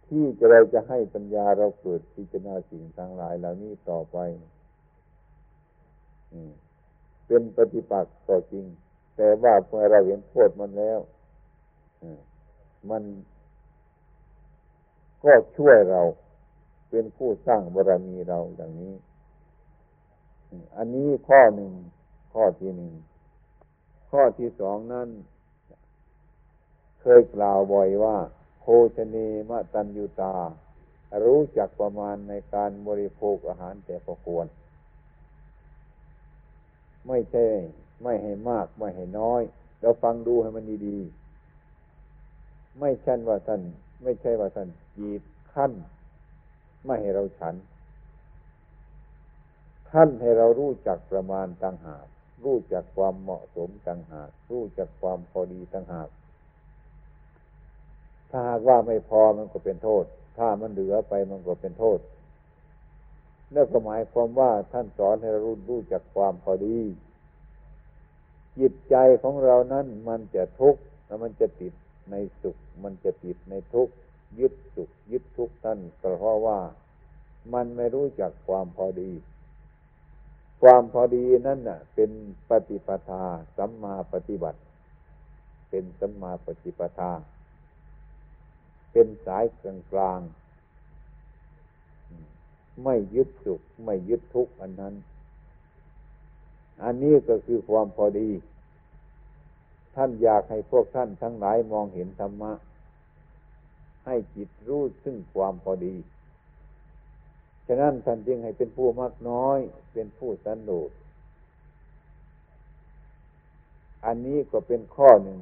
[0.09, 4.19] ที่จะเราจะให้ปัญญาเราเกิดพิจารณาสิ่งทั้งหลายเหล่านี้ต่อไป
[7.27, 8.65] เป็นปฏิปักษ์ต่อจริง
[9.17, 10.99] แต่ว่าเมื่อเราเห็นโทษมันแล้ว
[12.91, 13.03] มัน
[15.25, 16.03] ก็ช่วยเรา
[16.91, 18.95] เป็นผู้สร้างบารมีเราอย่างนี้
[20.77, 21.73] อันนี้ข้อหนึ่ง
[22.33, 22.93] ข้อที่หนึ่ง
[24.11, 25.09] ข้อที่สองนั้น
[27.01, 28.17] เคยกล่าวบ่อยว่า
[28.69, 29.17] โภชเน
[29.51, 30.35] มะตัญยุตา
[31.25, 34.47] รู้จักประมาณในการบริโภคอาหารแต่ประควร
[37.07, 37.45] ไม่ใช่
[38.03, 39.43] ไม่ให้มาก ไม่ให้น้อย
[39.81, 43.61] เราฟังดูให้มันดีๆ ไม่ใช่ว่าท่าน
[44.03, 45.73] ไม่ใช่ว่าท่านจีดขั้น
[46.87, 47.55] ไม่ให้เราฉัน
[49.91, 52.07] ท่านให้เรารู้จักประมาณต่างหาก
[52.45, 56.09] รู้จักความเหมาะสมต่างหาก รู้จักความพอดีต่างหาก
[58.39, 60.05] ถ้าหากว่าไม่พอมันก็เป็นโทษ
[60.39, 61.99] ถ้ามันเหลือไปมันก็เป็นโทษ
[63.55, 66.79] นั่นก็หมายความว่าท่านสอนให้เรารู้รู้จักความพอดี
[68.59, 71.73] จิตใจของเรานั้นมันจะทุกข์แล้วมันจะติด
[72.11, 73.95] ในสุข มันจะติดในทุกข์
[74.39, 76.59] ยึดสุข ยึดทุกข์ท่านก็เพราะว่า
[77.55, 79.13] มันไม่รู้จักความพอดี
[80.63, 82.11] ความพอดีนั่นน่ะ เป็น
[82.49, 83.25] ปฏิปทา
[83.57, 84.61] สัมมาปฏิบัติ
[85.71, 87.13] เป็นสัมมาปฏิปทา
[88.99, 90.21] เป็นสายกลางกลาง
[92.85, 94.95] ไม่ยึดสุข ไม่ยึดทุกข์อันนั้น
[96.83, 98.31] อันนี้ก็คือความพอดี
[99.95, 102.53] ท่านอยากให้พวกท่านทั้งหลายมองเห็นธรรมะ
[104.07, 105.97] ให้จิตรู้ซึ่งความพอดี
[107.67, 109.59] ฉะนั้นท่านจึงให้เป็นผู้มากน้อย
[109.93, 110.91] เป็นผู้สันโดษ
[114.07, 115.41] อันนี้ก็เป็นข้อหนึ่ง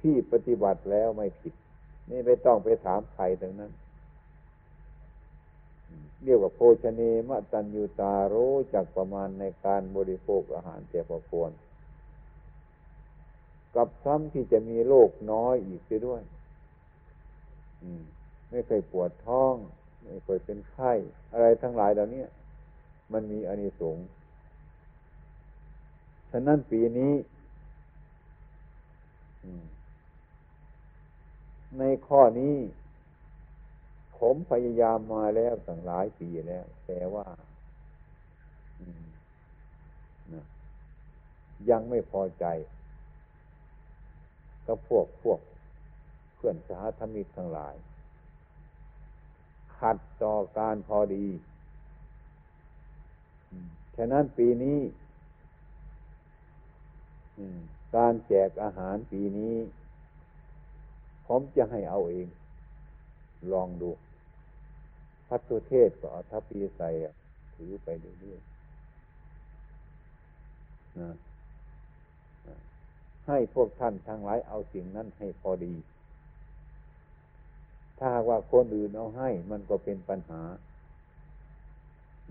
[0.00, 1.54] ที่ปฏิบัติแล้วไม่ผิด
[2.10, 3.72] นี่ไม่ต้องไปถามใครทั้งนั้น
[6.24, 11.52] เรียกว่าโภชเนมตัญญูตารู้จักประมาณในการบริโภคอาหารแต่พอควร
[13.74, 16.22] กับซ้ำที่จะมีโรคน้อยอีกด้วย
[18.50, 19.54] ไม่เคยปวดท้อง
[20.02, 20.92] ไม่เคยเป็นไข้
[21.32, 22.24] อะไรทั้งหลายเหล่านี้
[23.12, 24.06] มันมีอานิสงส์
[26.30, 27.12] ฉะนั้นปีนี้
[31.78, 32.56] ในข้อนี้
[34.18, 37.26] ผมพยายามมาแล้วตั้งหลายปีแล้ว แต่ว่า
[41.70, 42.44] ยังไม่พอใจ
[44.66, 45.40] ก็พวกพวก
[46.34, 47.74] เพื่อนสาธมิกทั้งหลาย
[49.78, 51.26] ขัดต่อการพอดี
[53.96, 54.80] ฉะนั้นปีนี้
[57.96, 59.54] การแจกอาหารปีนี้
[61.26, 62.28] ผมจะให้เอาเอง
[63.52, 63.90] ลองดู
[65.28, 66.88] พัตุเทศก็เอาทัพปีใส่
[67.54, 67.88] ถือไป
[68.20, 71.10] เรื่อยๆนะ
[73.26, 75.74] ให้พวกท่านทั้งหลายเอาสิ่งนั้นให้พอดี
[77.98, 80.42] ถ้าว่าคนอื่นเอาให้ มันก็เป็นปัญหา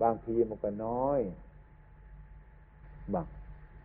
[0.01, 1.21] บางทีมันก็น้อย
[3.13, 3.25] บาง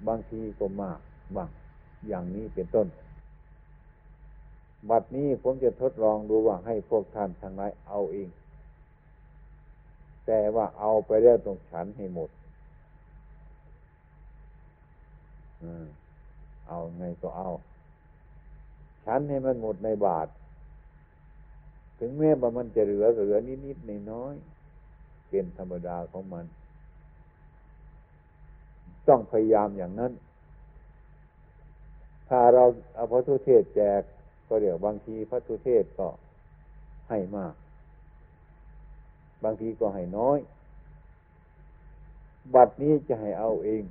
[0.09, 1.01] บางทีก็มาก
[1.37, 1.49] บาง
[2.09, 2.87] อย่างนี้เป็นต้น
[4.89, 8.29] บัดนี้ผมจะทดลองดูว่าให้พวกท่านทั้งหลายเอาเอง
[10.27, 12.31] แต่ว่าเอาไปแล้วต้องฉันให้หมด
[16.69, 17.49] เอาไงก็เอา
[19.05, 20.29] ฉันให้มันหมดในบาท
[21.99, 24.35] ถึงแม้ว่ามันจะเหลือเหลือนิดนิดในน้อย
[25.29, 26.45] เป็นธรรมดาของมัน
[29.09, 30.13] ต้องพยายามอย่างนั้น
[32.29, 32.65] ถ้าเรา
[32.95, 34.03] เอาพระทุเทศแจก
[34.51, 36.09] ก็เดี๋ยวบางทีพระทุเทศก็
[37.09, 37.55] ให้มาก
[39.45, 40.39] บางทีก็ให้น้อย
[42.55, 43.83] บัดนี้จะให้เอาเอง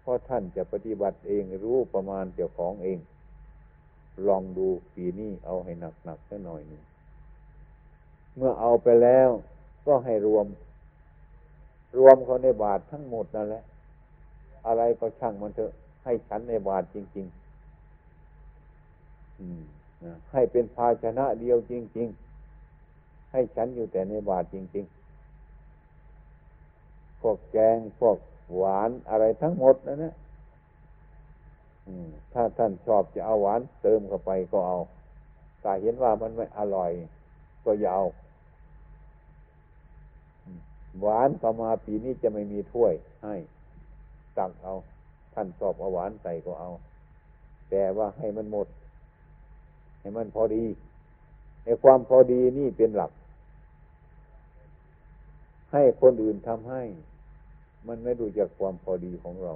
[0.00, 2.98] เพราะท่านจะปฏิบัติเองรู้ประมาณเจ้าของเอง
[4.26, 6.82] ลองดูปีนี้เอาให้หนักหนักสักหน่อยหนึ่ง
[8.36, 9.28] เมื่อเอาไปแล้ว
[9.86, 10.46] ก็ให้รวม
[11.98, 13.62] รวมเขาในบาททั้งหมดนั่นแหละ
[14.66, 15.72] อะไรก็ช่างมันเถอะ
[16.04, 17.44] ให้ฉันในบาทจริง ๆ
[20.32, 22.08] ให้เป็นภาชนะเดียวจริง
[22.70, 24.84] ๆ ให้ฉันอยู่แต่ในบาทจริง
[26.08, 28.16] ๆ พวกแกงพวก
[28.56, 30.14] หวานอะไรทั้งหมดนั่นนะ
[32.32, 34.78] ถ้าท่านชอบจะเอาหวานเติมเข้าไปก็เอา
[35.62, 36.90] ถ้าเห็นว่ามันไม่อร่อย
[37.64, 38.04] ก็ยาว
[41.00, 42.92] หวานต่อมาปีนี้จะไม่มีถ้วย
[43.24, 43.34] ให้
[44.38, 44.74] ตักเอา
[45.34, 46.70] ท่านชอบเอาหวานใส่ก็เอา
[47.70, 48.66] แต่ว่าให้มันหมด
[50.04, 50.64] ให้มันพอดี
[51.64, 53.12] ในความพอดีนี่เป็นหลัก
[55.72, 56.82] ให้คนอื่นทำให้
[57.88, 59.54] มันไม่ดูจากความพอดีของเรา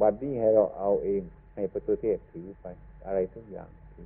[0.00, 1.22] บัดนี้ให้เราเอาเอง
[1.54, 2.66] ให้ประตูเทศถือไป
[3.06, 3.98] อะไรทุกอย่างอ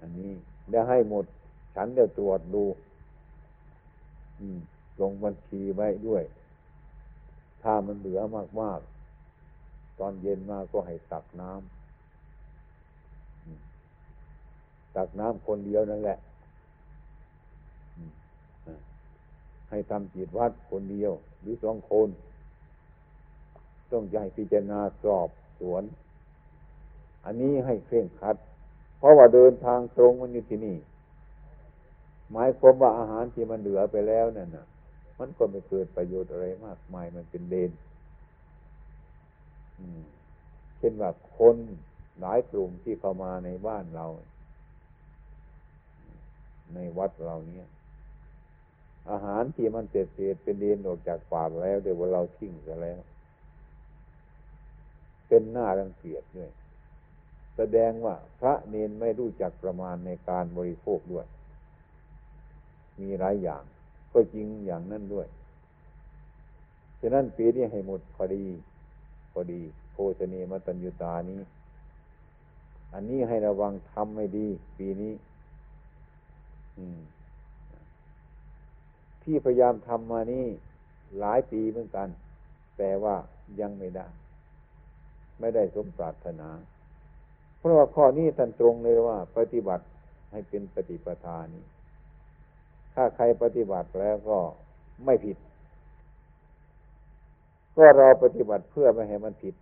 [0.00, 0.30] อันนี้
[0.70, 1.24] ได้ให้หมด
[1.74, 2.64] ฉันเดี๋ยวตรวจดู
[5.00, 6.22] ลงบัญชีไว้ด้วย
[7.62, 8.20] ถ้ามันเหลือ
[8.60, 8.91] มากๆ
[9.98, 16.18] ตอนเย็นมาก็ให้ตักน้ำตักน้ำคนเดียวนั่นแหละ
[19.70, 22.08] ให้ทำจิตวัดคนเดียว หรือสองคน
[23.92, 25.28] ต้องใหญ่พิจารณาสอบ
[25.60, 25.82] สวน
[27.24, 28.36] อันนี้ให้เคร่งคัด
[28.98, 30.76] เพราะว่าเดินทางตรงมันอยู่ที่นี่
[32.32, 34.66] หมายความว่าอาหารที่มันเหลือไปแล้วนั่นน่ะ
[35.18, 37.70] มันก็ไม่เกิดประโยชน์อะไรมากมายมันเป็นเดน
[40.78, 41.56] เช่นว่าคน
[42.20, 44.06] หลายกลุ่มที่เข้ามาในบ้านเรา
[46.74, 47.68] ในวัดเราเนี้ย
[49.10, 53.00] อาหารที่มันเศษเศษเป็นเดนออกจากปากแล้วเดี๋ยวว่าเราทิ้งไปแล้ว
[55.28, 56.50] เป็นหน้ารังเกียจด้วย
[57.56, 61.26] แสดงว่าพระเนนไม่รู้จักประมาณในการบริโภคด้วย
[63.00, 63.62] มีหลายอย่าง
[64.12, 65.28] ก็จริงอย่างนั้นด้วย
[67.00, 68.44] ฉะนั้นปีนี้ให้หมดพอดี
[69.32, 71.40] พอดีโพชเนมตัญญุตานี้
[72.94, 74.46] อันนี้ให้ระวังทำไม่ดี
[74.78, 75.12] ปีนี้
[79.22, 80.46] ที่พยายามทำมานี่
[81.18, 82.08] หลายปีเหมือนกัน
[82.78, 83.16] แต่ว่า
[83.60, 84.06] ยังไม่ได้
[85.40, 86.48] ไม่ได้สมปรารถนา
[87.58, 89.84] เพราะว่าข้อนี้ท่านตรงเลยว่า ปฏิบัติ
[90.30, 91.64] ให้เป็นปฏิปทานี้
[92.94, 94.38] ถ้าใครปฏิบัติแล้วก็
[95.04, 95.36] ไม่ผิด
[97.76, 99.54] ก็เราปฏิบัติเพื่อไม่ให้มันผิด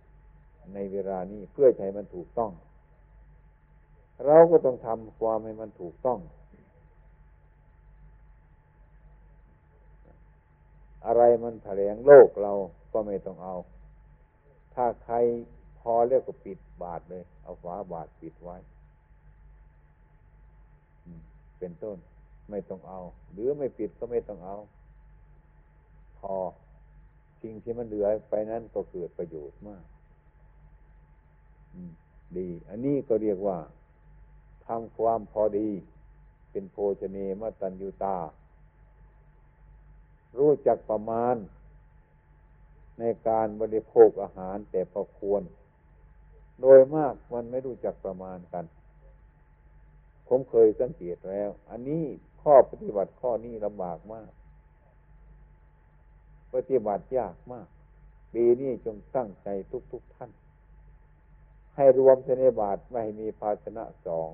[0.73, 2.51] ในเวลานี้เพื่อให้มันถูกต้อง
[4.25, 6.19] เราก็ต้องทำความให้มันถูกต้อง
[11.05, 12.53] อะไรมันแถลงโลกเรา
[12.93, 13.55] ก็ไม่ต้องเอา
[14.73, 15.15] ถ้าใคร
[15.79, 18.57] พอแล้วก็ปิดบาทเลย เอาฝาบาทปิดไว้
[21.59, 21.97] เป็นต้น
[22.49, 24.57] ไม่ต้องเอา หรือไม่ปิดก็ไม่ต้องเอา
[26.19, 26.35] พอ
[27.41, 29.83] สิ่งที่มันเหลือไปนั้นก็เกิดประโยชน์มาก
[32.37, 33.57] ดี อันนี้ก็เรียกว่า
[34.67, 35.69] ทำความพอดี
[36.51, 38.17] เป็นโภชเนมตัญญูตา
[40.37, 41.35] รู้จักประมาณ
[42.99, 45.43] ในการบริโภคอาหารแต่พอควร
[46.61, 48.65] โดยมากมันไม่รู้จักประมาณกัน
[50.27, 52.03] ผมเคยสังเกตแล้ว อันนี้
[52.41, 54.31] ข้อปฏิบัติข้อนี้ลำบากมาก
[56.53, 57.67] ปฏิบัติยากมาก
[58.33, 59.47] ปีนี้จงตั้งใจ
[59.91, 60.31] ทุกๆทท่าน
[61.75, 64.29] ให้รวมเสนบาทไม่มีภาชนะสอง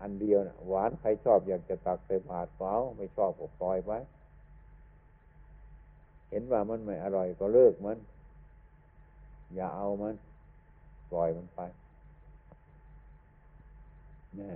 [0.00, 3.98] อันเดียวนะหวานใครชอบอยากจะตักใส่บาทเปล่าไม่ชอบก็ปล่อยไว้
[6.30, 7.98] เห็นว่ามันไม่อร่อยก็เลิกมัน
[9.54, 10.14] อย่าเอามัน
[11.10, 11.60] ปล่อยมันไป
[14.38, 14.50] นี่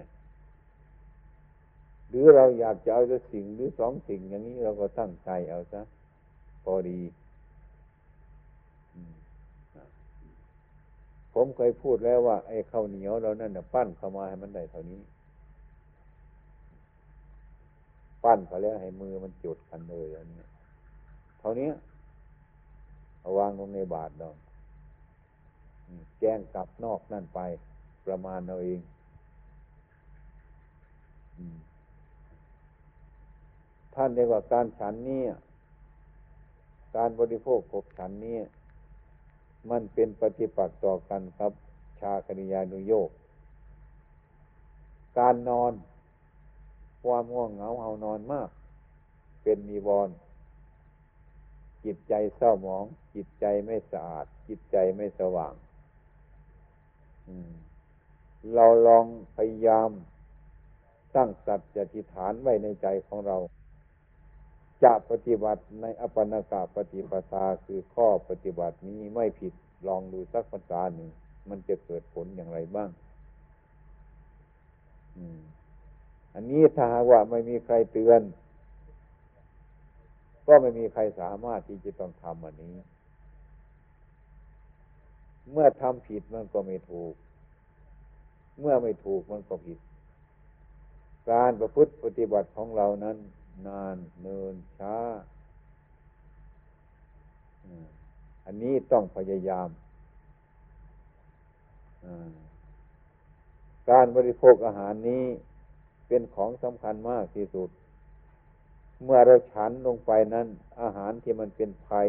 [2.10, 5.80] หรือเราอยากจะเอาสักสิ่งหรือสองสิ่งอย่างนี้เราก็ตั้งใจเอาซะ
[6.64, 7.00] พอดี
[11.34, 15.00] ผมเคยพูดแล้วว่า ไอ้ข้าวเหนียวเรานั่นปั้นเข้ามาให้มันได้เท่านี้
[18.24, 20.42] ปั้นเขาแล้วให้มือมันจุดกันเลยอันนี้
[21.38, 21.70] เท่านี้
[23.20, 24.36] เอาวางลงในบาทดอก
[26.20, 27.40] แจ้งกลับนอกนั่นไป
[28.06, 28.80] ประมาณเราเอง
[33.94, 35.24] ท่านเรียกว่าการฉันนี่
[36.96, 38.38] การบริโภคกบฉันนี่
[39.70, 41.52] มันเป็นปฏิปักษ์ต่อกันครับ
[42.00, 43.10] ชาคณิยานุโยก
[45.18, 45.72] การนอน
[47.02, 48.48] ความง่วงเหงาเฮานอนมาก
[49.42, 50.08] เป็นมีวร
[51.84, 55.54] จิตใจเศร้าหมอง จิตใจไม่สะอาด จิตใจไม่สว่าง
[58.54, 59.04] เราลอง
[59.36, 59.90] พยายาม
[61.14, 63.36] ตั้งสัจจะทิฐานไว้ในใจของเรา
[64.84, 69.52] จะปฏิบัติในอปนากาปฏิปทาคือข้อปฏิบัตินี้ไม่ผิด
[69.88, 71.10] ลองดูสักภาษาหนึ่ง
[71.48, 72.90] มันจะเกิดผลอย่างไรบ้าง
[76.34, 78.22] อันนี้ถ้าหากว่าไม่มีใครเตือน
[80.46, 82.76] ก็ไม่มีใครสามารถที่จะต้องทำอันนี้
[85.52, 87.14] เมื่อทำผิดมันก็ไม่ถูก
[88.60, 89.78] เมื่อไม่ถูกมันก็ผิด
[91.30, 93.16] การประพฤติปฏิบัติของเรานั้น
[93.66, 94.96] นานเนินช้า
[98.44, 99.68] อันนี้ต้องพยายาม
[103.90, 105.24] การบริโภคอาหารนี้
[106.08, 107.70] เป็นของสำคัญมากที่สุด
[109.04, 110.46] เมื่อเราฉันลงไปนั้น
[110.80, 112.08] อาหารที่มันเป็นภัย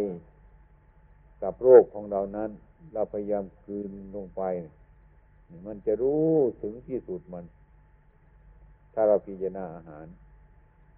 [1.44, 2.50] กับโรคของเรานั้น
[2.94, 4.42] เราพยายามคืนลงไป
[5.68, 7.46] มันจะรู้ถึงที่สุดมัน
[8.94, 10.06] ถ้าเราพิจารณาอาหาร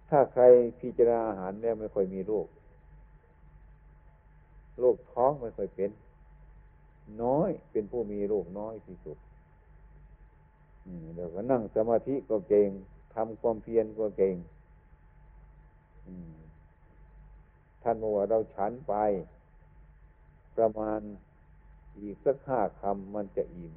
[0.08, 0.42] ถ้าใคร
[0.80, 2.46] พิจารณาอาหารแล้วไม่ค่อยมีโรค
[4.80, 5.90] โรคท้องไม่ค่อยเป็น
[7.22, 9.18] น้อยเป็นผู้มีโรคน้อยที่สุด
[11.14, 12.68] เดี๋ยวก็นั่งสมาธิก็เก่ง
[13.14, 14.36] ทำความเพียรก็เก่ง
[17.82, 18.94] ท่านบอกว่าเราฉันไป
[20.56, 21.00] ประมาณ
[22.00, 23.74] อีกสักห้าคำมันจะอิ่ม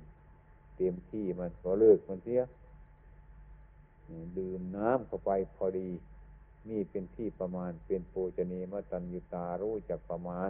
[0.76, 2.42] เต็มที่มันก็เลิกมันเสีย
[4.38, 5.90] ดื่มน้ำเข้าไปพอดี
[6.70, 10.50] นี่เป็นที่ประมาณเป็นโภชนีมตัญญุตารู้จักประมาณ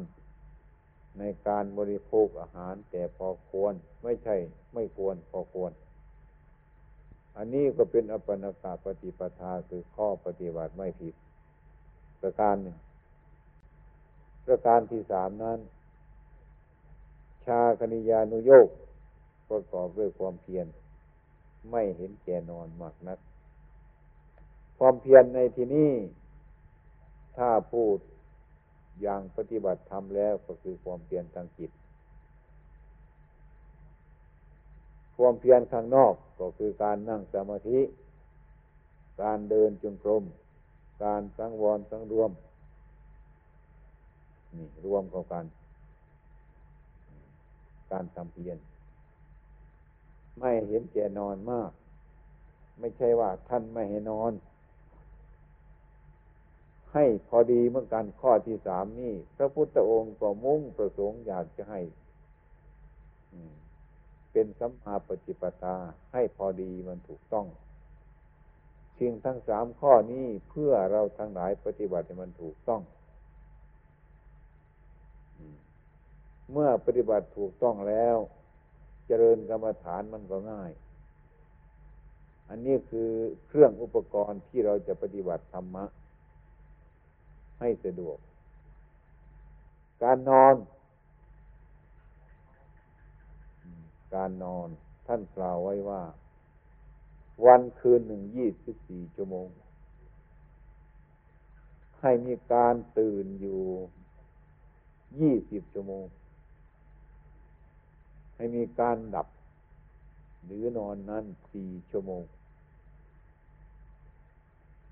[1.17, 4.35] ในการบริโภคอาหารแต่พอควรไม่ใช่
[4.73, 5.71] ไม่ควรพอควร
[7.37, 11.15] อันนี้ก็เป็นอปนากาปฏิปทาคือข้อปฏิบัติไม่ผิด
[12.21, 12.77] ประการหนึ่ง
[14.45, 15.59] ประการที่สามนั้น
[17.45, 18.67] ชาคณิยานุโยก
[19.49, 20.67] ประกอบด้วยความเพียร
[21.71, 23.19] ไม่เห็นแก่นอนมากนัก
[24.77, 25.91] ความเพียรในที่นี้
[27.37, 27.97] ถ้าพูด
[29.01, 31.71] อย่างปฏิบัติทำแล้วก็คือความเพียรทางจิต
[35.17, 37.79] ความเพียรข้างนอกก็คือการนั่งสมาธิ
[39.21, 40.23] การเดินจงกรม
[41.03, 42.31] การสังวรสังรวม
[44.55, 45.45] นี่รวมเข้ากัน
[47.91, 48.57] การทำเพียร
[50.39, 51.71] ไม่เห็นแก่นอนมาก
[52.79, 54.31] ไม่ใช่ว่าท่านไม่ให้นอน
[56.93, 61.81] ให้พอดีเมื่อกันข้อที่สามนี่พระพุทธองค์ก็มุ่งประสงค์อยากจะให้
[64.31, 65.75] เป็นสัมมาปฏิปทา
[66.13, 67.47] ให้พอดีมันถูกต้อง
[68.99, 72.81] สิ่งทั้งสามข้อนี้เพื่อเราทั้งหลายปฏิบัติให้มันถูกต้อง
[76.51, 78.17] เมื่อปฏิบัติถูกต้องแล้ว
[79.07, 80.71] เจริญกรรมฐานมันก็ง่าย
[82.49, 83.09] อันนี้คือ
[83.47, 85.85] เครื่องอุปกรณ์ที่เราจะปฏิบัติธรรมะ
[87.59, 88.17] ให้สะดวก
[90.03, 90.55] การนอน
[94.15, 94.67] การนอน
[95.07, 96.01] ท่านกล่าวไว้ว่า
[97.45, 99.47] วันคืนหนึ่งยี่สิบสี่ชั่วโมง
[102.01, 103.61] ให้มีการตื่นอยู่
[105.19, 106.05] ยี่สิบชั่วโมง
[108.35, 109.27] ให้มีการดับ
[110.45, 112.23] หรือนอนนั้นสี่ชั่วโมง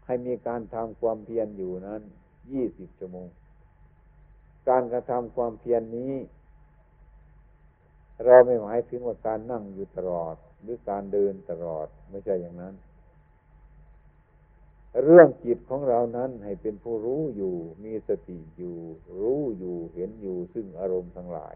[0.06, 2.02] ให้มีการทำความเพียรอยู่นั้น
[2.52, 3.28] ยี่สิบชั่วโมง
[4.70, 6.14] การกระทำความเพียรนนี้
[8.26, 12.74] เราไม่หมายถึงว่าการนั่งอยู่ตลอด หรือการเดินตลอดไม่ใช่อย่างนั้น
[15.04, 18.78] เรื่องจิตของเรานั้นให้เป็นผู้รู้อยู่ มีสติอยู่
[19.20, 21.56] รู้อยู่เห็นอยู่ซึ่งอารมณ์ทั้งหลาย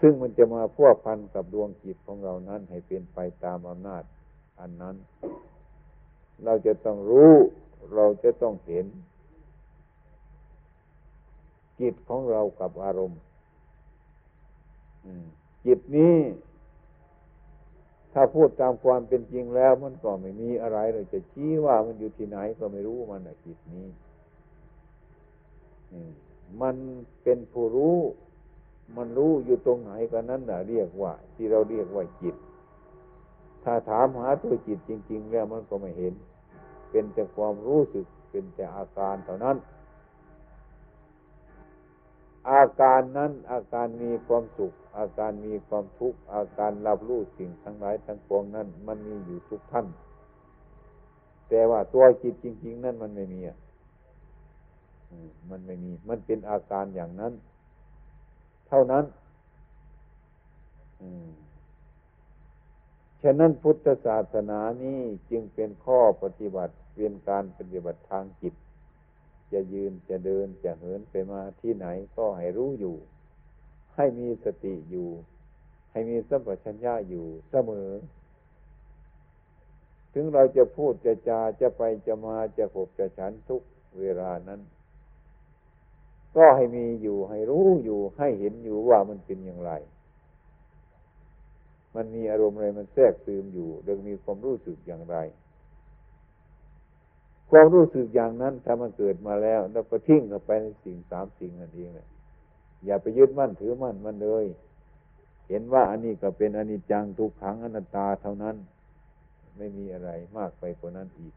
[0.00, 4.04] ซึ่งมันจะมาพวพันกับดวงจิตของเรานั้น ให้เป็นไปตามอำนาจ
[4.60, 4.96] อันนั้น
[6.44, 7.34] เราจะต้องรู้
[7.94, 8.86] เราจะต้องเห็น
[11.80, 13.20] จิตของเรากับอารมณ์
[15.66, 16.16] จิตนี้
[18.12, 23.86] ถ้าพูดตามความเป็นจริงแล้ว มันก็ไม่มีอะไรเลยจะชี้ว่ามันอยู่ที่ไหนก็ไม่รู้มันอะจิตนี้
[26.60, 26.76] มัน
[27.22, 27.98] เป็นผู้รู้
[28.96, 32.36] มันรู้อยู่ตรงไหนก็นั้นน่ะเรียกว่า ที่เราเรียกว่าจิต
[33.64, 36.14] ถ้าถามหาตัวจิตจริง ๆ แล้วมันก็ไม่เห็น
[36.90, 39.56] เป็นแต่ความรู้สึกเป็นแต่อาการเท่านั้น
[42.50, 49.86] อาการนั้นอาการมีความสุข อาการมีความทุกข์อาการรับรู้สิ่งทั้งหลายทั้งปวงนั้น มันมีอยู่ทุกท่าน
[51.48, 53.58] แต่ว่าตัวจิตจริง ๆ นั่นมันไม่มีอะ
[55.50, 57.32] มันไม่มี มันเป็นอาการอย่างนั้น
[58.68, 59.04] เท่านั้น
[63.22, 65.00] ฉะนั้นพุทธศาสนานี้
[65.30, 68.54] จึงเป็นข้อปฏิบัติเป็นการปฏิบัติทางจิต
[69.52, 72.96] จะยืนจะเดินจะเหินไปมาที่ไหนก็ให้รู้อยู่
[73.96, 75.08] ให้มีสติอยู่
[75.90, 77.90] ให้มีสัมปชัญญะอยู่เสมอ
[80.12, 83.62] ถึงเราจะพูดจะจาจะไปจะมาจะขบจะฉันทุก
[84.00, 84.60] เวลานั้น
[86.36, 89.72] ก็ให้มีอยู่ให้รู้อยู่ให้เห็นอยู่ว่ามันเป็นอย่างไร
[91.98, 95.16] มันมีอารมณ์อะไรมันแทรกซึมอยู่โดยมีความรู้สึกอย่างไร
[97.50, 102.08] ความรู้สึกอย่างนั้นถ้ามันเกิดมาแล้วเราก็ทิ้งเข้าไปในสิ่งสามสิ่งนั่นเองเลย
[102.84, 104.44] อย่าไปยึดมั่นถือมั่นมันเลย
[105.48, 108.56] เห็นว่าอันนี้ก็เป็นอนิจจังทุกขังอนัตตาเท่านั้น
[109.56, 111.34] ไม่มีอะไรมากไปกว่านั้นอีก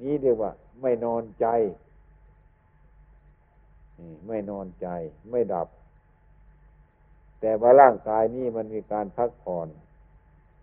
[0.00, 1.46] นี้เรียกว่า ไม่นอนใจ
[4.26, 4.88] ไม่นอนใจ
[5.30, 5.68] ไม่ดับ
[7.40, 9.68] แต่ว่าร่างกายนี้มันมีการพักผ่อน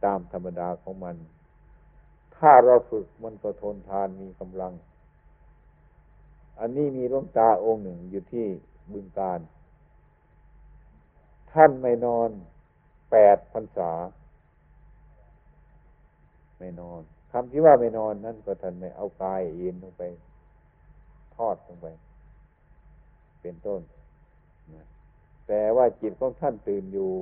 [0.06, 1.16] ตามธรรมดาของมัน
[2.38, 4.74] ถ้าเราฝึกมันก็ทนทานมีกำลัง
[6.60, 8.48] อันนี้มีร่วงตาองค์หนึ่งอยู่ที่
[8.94, 9.40] บึงการ
[11.52, 12.30] ท่านไม่นอน
[13.12, 13.92] แปดพรรษา
[16.60, 17.02] ไม่นอน
[17.32, 20.04] คำที่ว่าไม่นอนนั่นก็ท่านไม่เอากายเอ็นลงไป
[21.36, 21.88] ทอดลงไป
[23.42, 23.82] เป็นต้น
[25.48, 27.14] แต่ว่าจิตของท่านตื่นอยู่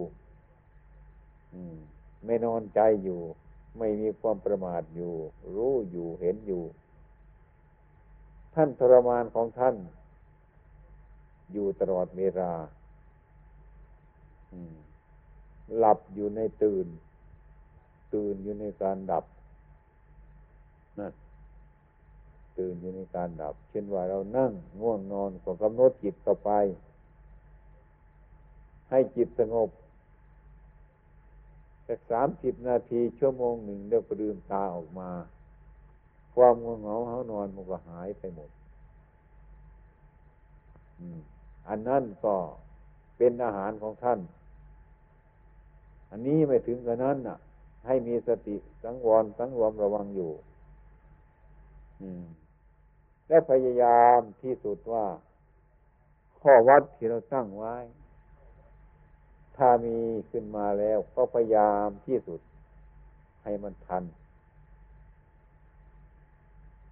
[2.25, 3.21] ไม่นอนใจอยู่
[3.77, 5.13] ไม่มีความประมาทอยู่
[5.55, 6.63] รู้อยู่เห็นอยู่
[8.55, 9.75] ท่านทรมานของท่าน
[11.51, 12.51] อยู่ตลอดเวลา
[15.77, 16.87] หลับอยู่ในตื่น
[18.13, 19.25] ตื่นอยู่ในการดับ
[20.99, 21.13] นั่น
[22.57, 26.51] ตื่นอยู่ในการดับ เช่นว่าเรานั่งง่วงนอนก็กำหนดจิตเข้าไป
[28.95, 29.69] ให้จิตสงบ
[31.83, 35.09] แต่สามสิบนาทีชั่วโมงหนึ่งเดี๋ยวก็ลืมตาออกมา
[36.35, 38.49] ความงงเหงาเขานอนมันก็หายไปหมด
[41.67, 42.35] อันนั้นก็
[43.17, 44.19] เป็นอาหารของท่าน
[46.09, 47.37] อันนี้ไม่ถึงกับนั้นน่ะ
[47.85, 50.31] ให้มีสติสังวรสังรวมระวังอยู่
[53.27, 55.05] และพยายามที่สุดว่า
[56.41, 57.75] ข้อวัดที่เราตั้งไว้
[59.57, 59.97] ถ้ามี
[60.31, 62.41] ขึ้นมาแล้วก็พยายามที่สุด
[63.43, 64.03] ให้มันทัน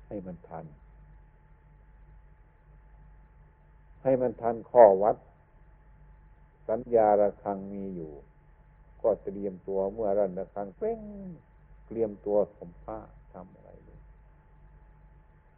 [0.08, 0.66] ให้มันทัน
[4.04, 5.16] ให้มันทันข้อวัด
[6.70, 8.14] สัญญาระคังมีอยู่
[9.02, 11.00] ก็เตรียมตัวเมื่อรันระคังเป้ง
[11.88, 13.00] เตรียมตัวสมผ้า
[13.34, 13.70] ทำอะไร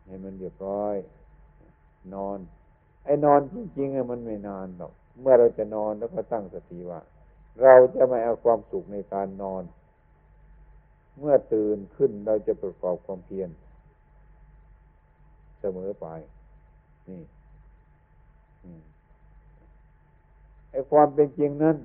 [0.06, 0.95] ให้มันเรียบร้อย
[2.14, 2.39] นอน
[3.06, 7.01] ไอ้นอนจริงๆมันไม่นานหรอก เมื่อเราจะนอนแล้วก็ตั้งสติว่า
[7.63, 9.63] เราจะไม่เอาความสุขในการนอน
[11.20, 13.49] เมื่อตื่นขึ้นเราจะประกอบความเพียร
[15.59, 16.07] เสมอไป
[17.07, 17.22] นี่
[20.72, 21.78] ไอ้ความเป็นจริงนั้น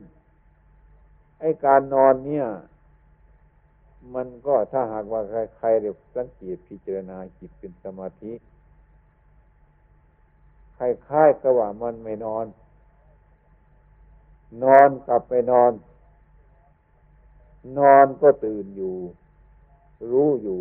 [1.41, 2.47] ไอ้การนอนเนี่ย
[4.15, 5.21] มันก็ถ้าหากว่า
[5.57, 8.33] ใครๆเรียกสังเกตพิจารณาจิตเป็นสมาธิ
[10.77, 12.47] คล้ายๆกับว่ามันไม่นอน
[14.63, 15.73] นอนกลับไปนอน
[17.79, 18.97] นอนก็ตื่นอยู่
[20.11, 20.61] รู้อยู่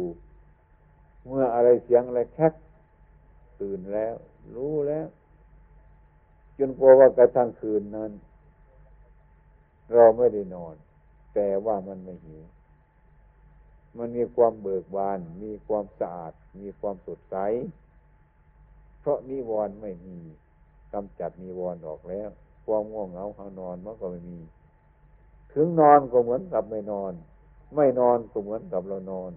[1.26, 2.54] เมื่ออะไรเสียงอะไรแคก
[3.62, 4.16] ตื่นแล้ว
[4.56, 5.08] รู้แล้ว
[6.58, 8.12] จนกลัวว่ากระทั่งคืนนั้น
[9.94, 10.76] เราไม่ได้นอน
[11.34, 12.44] แต่ว่ามันไม่หิว
[13.98, 17.36] มันมีความเบิกบาน มีความสะอาด มีความสดใส
[19.00, 20.20] เพราะนิวรณ์ไม่มี
[20.94, 22.30] กำจัดนิวรณ์ออกแล้ว
[22.70, 24.40] ความง่วงเหงาหานอนมันก็ไม่มี
[25.54, 27.14] ถึงนอนก็เหมือนกับไม่นอน
[27.76, 29.32] ไม่นอนก็เหมือนกับเรานอน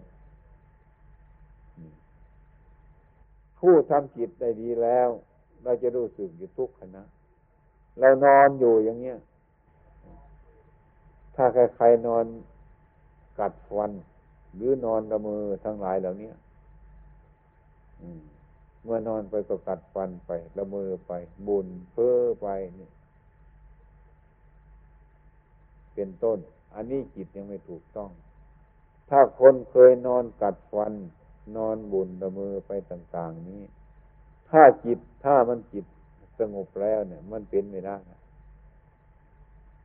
[3.58, 5.08] ผู้ทำจิตได้ดีแล้ว
[5.62, 7.02] เราจะรู้สึกอยู่ทุกขณะ
[8.00, 9.18] เรานอนอยู่อย่างเนี้ย
[11.34, 11.44] ถ้า
[11.76, 12.24] ใครๆนอน
[13.38, 13.90] กัดฟัน
[14.54, 16.30] หรือนอนละมือทั้งหลายเหล่านี้
[18.84, 21.12] เมื่อนอนไปก็กัดฟันไปละมือไป
[21.46, 22.46] บุญเพ้อไป
[22.78, 22.88] นี่
[25.94, 26.38] เป็นต้น
[26.74, 28.10] อันนี้จิตยังไม่ถูกต้อง
[29.10, 30.92] ถ้าคนเคยนอนกัดฟัน
[31.56, 33.62] นอนบุญละมือไปต่าง ๆ นี้
[34.50, 35.86] ถ้าจิตถ้ามันจิต
[36.38, 37.96] สงบแล้วเนี่ย มันเป็นไม่ได้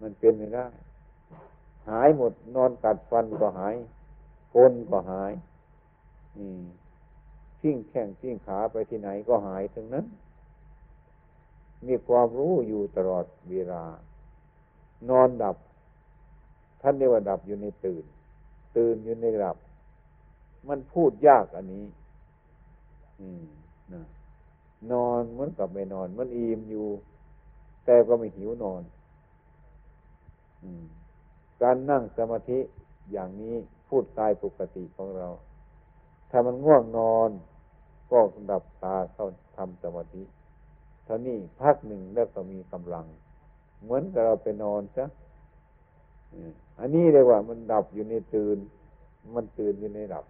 [0.02, 0.68] มันเป็นไม่ได้
[1.90, 3.76] หายหมด นอนกัดฟันก็หาย
[4.54, 5.32] คนก็หาย
[6.38, 6.64] อืม
[7.62, 10.06] ทิ้งแข้งทิ้งขาไปที่ไหนก็หายทั้งนั้น
[11.88, 13.84] มีความรู้อยู่ตลอดเวลา
[15.10, 15.58] นอนดับ
[16.82, 18.06] ท่านเรียกว่าดับอยู่ในตื่น
[18.78, 19.58] ตื่นอยู่ในดับ
[20.70, 21.86] มันพูดยากอันนี้
[23.20, 23.46] อืม
[23.94, 24.04] นะ
[24.92, 26.88] นอนเหมือนกับไม่นอน มันอิ่มอยู่
[27.86, 28.82] แต่ก็ไม่หิวนอน
[30.64, 30.86] อืม
[31.62, 32.60] การนั่งสมาธิ
[33.12, 33.56] อย่างนี้
[33.88, 35.30] พูดกายปกติของเรา
[36.30, 37.30] ถ้ามันง่วงนอน
[38.12, 38.20] ก็
[38.52, 40.24] ดับตาเข้าทำสมาธิ
[41.06, 43.06] เท่านี้พักหนึ่งแล้วก็มีกำลัง
[43.84, 45.06] เหมือนกับเราไปนอนซะ
[46.80, 48.58] อันนี้เรียว่า มันดับอยู่ในตื่น
[49.36, 50.26] มันตื่นอยู่ในดับ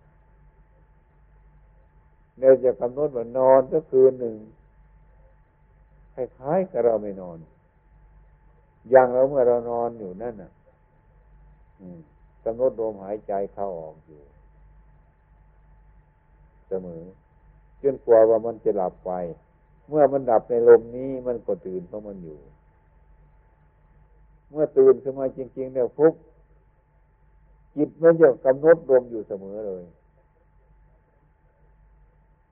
[2.40, 4.36] เราจะกำหนดว่านอนก็คืนหนึ่ง
[6.14, 7.38] คล้ายๆกับเราไม่นอน
[8.90, 10.52] อย่างเราเมื่อเรานอนอยู่นั่นน่ะ
[12.44, 14.22] กำหนดลมหายใจเข้าออกอยู่
[16.68, 17.04] เสมอ
[17.82, 19.12] จนกลัวว่ามันจะหลับไป
[19.88, 22.40] เมื่อมันดับในลมนี้มันก็ตื่นเพราะมันอยู่
[24.50, 26.14] เมื่อตื่นขึ้นมาจริง ๆ เนี่ยฟุบ
[27.76, 29.86] จิตมันจะกำหนดลมอยู่เสมอเลย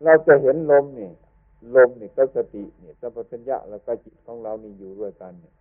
[0.04, 1.12] เราจะเห็นลมนี่
[1.76, 5.56] ลมนี่ก็สติเนี่ยสัพพัญญะแล้วก็จิตของเรานี่อยู่ด้วยกันเนี่ย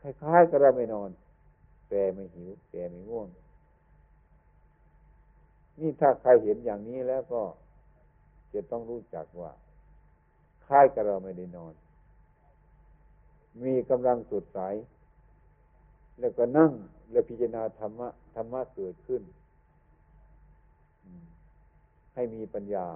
[0.00, 1.10] คล้ายๆกับเราไม่นอน
[1.88, 3.28] แต่ไม่หิว แต่ไม่ง่วง
[5.80, 7.42] นี่ถ้าใครเห็นอย่างนี้แล้วก็
[8.52, 9.52] จะต้องรู้จักว่า
[10.66, 11.74] คล้ายกับเราไม่ได้นอน
[13.64, 14.74] มีกำลังสุดสาย
[16.18, 16.72] แล้วก็นั่ง
[17.10, 19.22] แล้วพิจารณาธรรมะธรรมะเกิดขึ้น
[22.14, 22.86] ให้มีปัญญา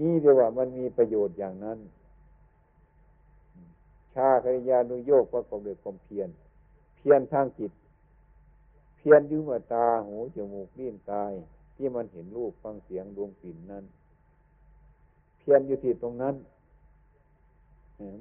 [0.00, 1.78] นี่เรียกว่ามันมีประโยชน์อย่างนั้น
[4.14, 6.28] ชาคริยานุโยกประกอบด้วยความเพียร
[6.96, 7.72] เพียรทางจิต
[8.96, 11.32] เพียรยืมตาหูจมูกลิ้นกาย
[11.76, 13.84] ที่มันเห็นรูปฟังเสียงดวงกลิ่นนั้น
[15.38, 16.34] เพียรอยู่ที่ตรงนั้น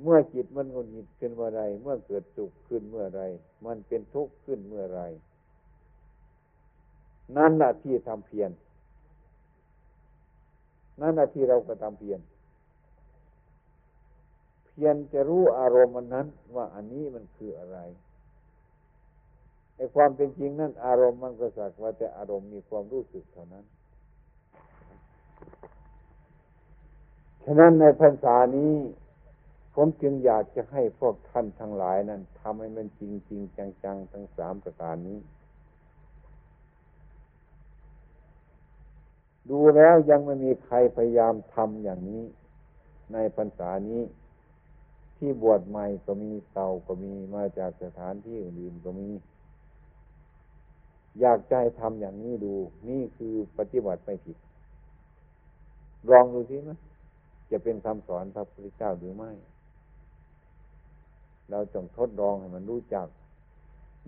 [0.04, 3.22] เมื่อจิตมันงุนหิดขึ้นเมื่อไรเมื่อเกิดสุขขึ้นเมื่อไร
[3.66, 5.02] มันเป็นทุกข์ขึ้นเมื่อไร
[7.38, 8.52] นั่นแหละที่ทำเพียร
[11.02, 12.20] นั่นแหละที่เราก็ทำเพียร
[14.68, 17.80] เพียรจะรู้อารมณ์มันนั้น ว่าอันนี้มันคืออะไร
[19.76, 23.66] ไอ้ความเป็นจริงนั้นอารมณ์มันก็สักว่าแต่อารมณ์มีความรู้สึกเท่านั้น
[27.44, 28.74] ฉะนั้นในพรรษานี้
[29.74, 33.42] ผมจึงอยากจะให้พวกท่านทั้งหลายนั้นทำให้มันจริงจริง
[33.84, 35.20] จังๆ ทั้งสามประการนี้
[39.50, 42.24] ดูแล้วยังไม่มีใครพยายามทำอย่างนี้
[43.14, 44.02] ในพรรษานี้
[45.18, 49.10] ที่บวชใหม่ก็มีเก่าก็มีมาจากสถานที่อื่นๆก็มี
[51.20, 52.54] อยากใจทำอย่างนี้ดู
[52.90, 54.38] นี่คือปฏิบัติไม่ผิด
[56.10, 56.80] ลองดูสินะ
[57.52, 59.32] จะเป็นคำสอนพระพุทธเจ้าหรือไม่
[61.52, 63.08] เราจงทดลองให้มันรู้จัก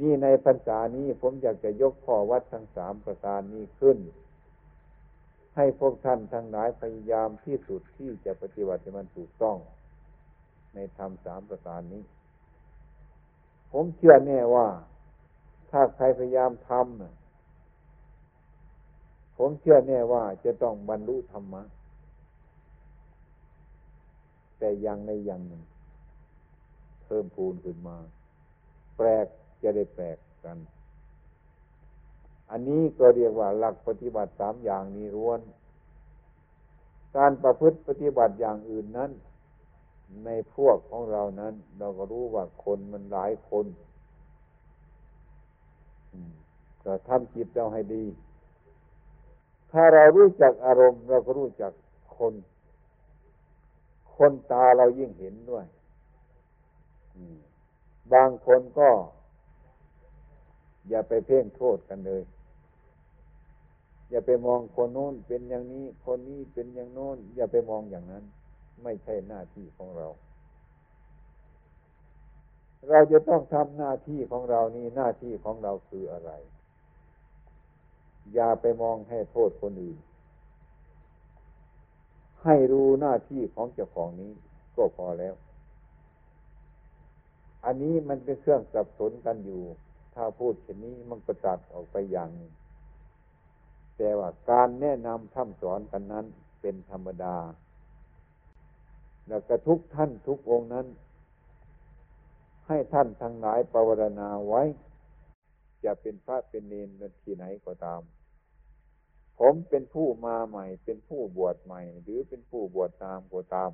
[0.02, 3.98] นี่ในพรรษานี้ผมอยากจะยกข้อวัดทั้งสามประการนี้ขึ้น
[5.56, 9.58] ให้พวกท่านทั้งหลายพยายามที่สุดที่จะปฏิบัติให้มันถูกต้อง
[10.74, 12.04] ในธรรมสามประการนี้
[13.72, 14.68] ผมเชื่อแน่ว่า
[15.72, 21.64] ถ้าใครพยายามทำผมเชื่อแน่ว่าจะต้องบรรลุธรรมะ
[24.60, 25.64] แต่อยังในอย่างหนึ่ง
[27.14, 27.98] พิ่มพูนขึ้นมา
[28.98, 29.28] แปลก
[29.64, 30.58] จะได้แปลกกัน
[32.52, 35.40] อันนี้ก็เรียกว่าหลักปฏิบัติสามอย่างนี้ร้วน
[37.18, 39.12] การประพฤติปฏิบัติอย่างอื่นนั้น
[40.26, 43.66] ในพวกของเรานั้น เราก็รู้ว่าคนมันหลายคน
[46.84, 48.06] ก็ทำจิตเราให้ดี
[49.72, 51.72] ถ้าเรารู้จักอารมณ์ เราก็รู้จัก
[52.18, 52.34] คน
[54.18, 55.66] คนตาเรายิ่งเห็นด้วย
[58.14, 58.90] บางคนก็
[60.90, 62.24] อย่าไปเพ่งโทษกันเลย
[64.10, 68.24] อย่าไปมองคนโน้นเป็นอย่างนี้ คนนี้เป็นอย่างโน้น อย่าไปมองอย่างนั้น
[68.84, 70.08] ไม่ใช่หน้าที่ของเรา
[72.90, 76.32] เราจะต้องทำหน้าที่ของเรานี่หน้าที่ของเราคืออะไร
[78.34, 79.98] อย่าไปมองให้โทษคนอื่น
[82.44, 84.32] ให้รู้หน้าที่ของเจ้าของนี้
[84.76, 85.34] ก็พอแล้ว
[87.66, 89.62] อันนี้มันเป็นเครื่องสับสนกันอยู่
[90.16, 92.30] ถ้าพูดเช่นนี้มันก็ตัดออกไปอย่าง
[93.98, 96.26] แต่ว่าการแนะนำทำสอนกันนั้น
[96.62, 97.38] เป็นธรรมดา
[99.28, 100.88] แล้วก็ทุกท่านทุกองนั้น
[102.68, 103.90] ให้ท่านทั้งหลายภาว
[104.20, 104.62] นาไว้
[105.84, 108.02] จะเป็นพระเป็นเนรที่ไหนก็ตาม
[109.40, 113.72] ผมเป็นผู้มาใหม่ เป็นผู้บวชใหม่ หรือเป็นผู้บวชตามก็ตาม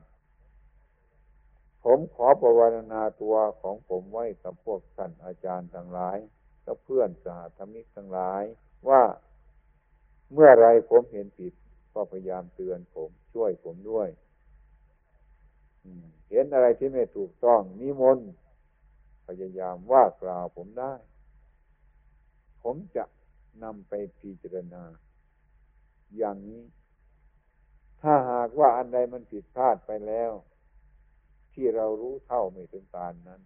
[1.84, 2.59] ผมขอภาว
[2.91, 6.17] นาตัวของผมไว้กับพวกท่านอาจารย์ทั้งหลาย
[6.65, 8.43] กับเพื่อนสาธมิกทั้งหลาย
[8.89, 9.03] ว่า
[10.34, 11.53] เมื่อไรผมเห็นผิด
[11.93, 14.09] ก็พยายามเตือนผมช่วยผมด้วย
[16.30, 18.30] เห็นอะไรที่ไม่ถูกต้องนิมนต์
[19.27, 20.93] พยายามว่ากล่าวผมได้
[22.63, 23.03] ผมจะ
[23.63, 24.84] นำไปพิจารณา
[26.17, 26.63] อย่างนี้
[28.01, 30.32] ถ้าหากว่าอันใดมันผิดพลาดไปแล้ว
[31.62, 33.41] ที่เรารู้เท่าไม่ถึงการนั้น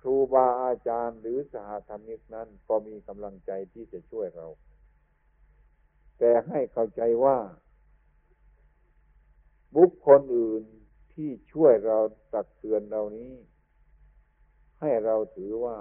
[0.00, 4.46] ครูบาอาจารย์หรือสหธรรมิกนั้น ก็มีกำลังใจที่จะช่วยเรา
[6.18, 7.38] แต่ให้เข้าใจว่า
[9.74, 10.64] บุคคลอื่น
[11.12, 11.98] ที่ช่วยเรา
[12.32, 13.32] ตักเตือนเรานี้
[14.80, 15.78] ให้เราถือว่า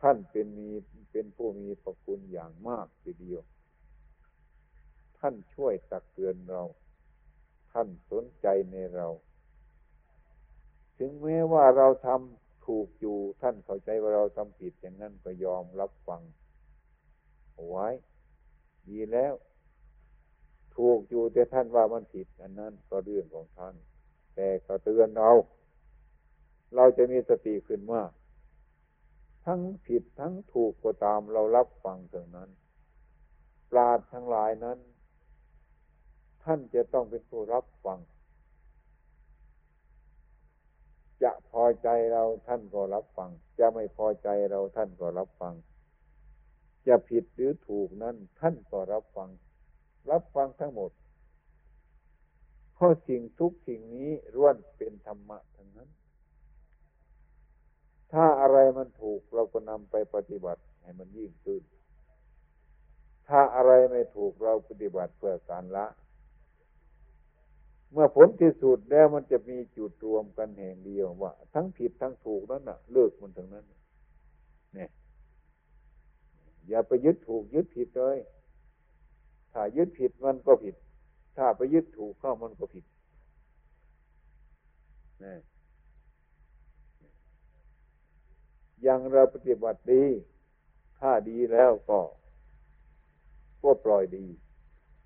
[0.00, 0.70] ท่านเป็นมี
[1.12, 3.42] เป็นผู้มีพระคุณอย่างมากทีเดียว
[5.18, 6.62] ท่านช่วยตักเตือนเรา
[7.72, 9.08] ท่านสนใจในเรา
[10.98, 16.22] ถึงแม้ว่าเราทำถูกอยู่ท่านเข้าใจว่าเราทำผิดอย่างนั้นก็ยอมรับฟัง
[17.68, 17.88] ไว้
[18.88, 19.34] ดีแล้ว
[20.76, 23.74] ถูกอยู่แต่ท่านว่ามันผิด อันนั้นก็เรื่องของท่าน
[24.36, 25.30] แต่ก็เตือนเรา
[26.76, 28.02] เราจะมีสติขึ้นว่า
[29.44, 32.50] ทั้งผิดทั้งถูกก็ตามเรารับฟังเท่านั้น
[33.70, 34.78] ปราดทั้งหลายนั้น
[36.44, 37.98] ท่านจะต้องเป็นผู้รับฟัง
[41.22, 45.54] จะพอใจเราท่านก็รับฟัง จะไม่พอใจเราท่านก็รับฟัง
[46.86, 49.30] จะผิดหรือถูกนั้น ท่านก็รับฟัง
[50.10, 50.90] รับฟังทั้งหมด
[52.74, 55.88] เพราะสิ่งทุกสิ่งนี้ล้วนเป็นธรรมะทั้งนั้น
[58.12, 61.62] ถ้าอะไรมันถูกเราก็นำไปปฏิบัติให้มันยิ่งขึ้น
[63.28, 65.86] ถ้าอะไรไม่ถูกเราปฏิบัติเพื่อการละ
[67.92, 73.64] เมื่อผลที่สุดแล้วมันจะมีจุดรวมกันแห่งเดียวว่า ทั้งผิดทั้งถูกนั้นน่ะ เลิกมันถึงนั้น
[74.74, 74.90] เนี่ย
[76.68, 78.18] อย่าไปยึดถูกยึดผิดเลย
[79.52, 80.74] ถ้ายึดผิดมันก็ผิด
[81.36, 82.84] ถ้าไปยึดถูกเข้ามันก็ผิด
[85.24, 85.34] นะ
[88.82, 90.04] อย่างเราปฏิบัติดี
[90.98, 92.00] ถ้าดีแล้วก็
[93.62, 94.26] ก็ปล่อยดี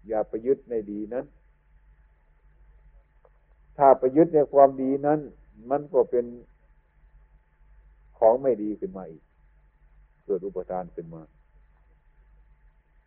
[0.08, 1.24] อย่าไปยึดในดีนั้น
[3.76, 5.20] ถ้าไปยึดในความดีนั้น
[5.70, 6.24] มันก็เป็น
[8.18, 9.22] ของไม่ดีขึ้นมาอีก
[10.24, 11.22] เกิดอุปทานขึ้นมา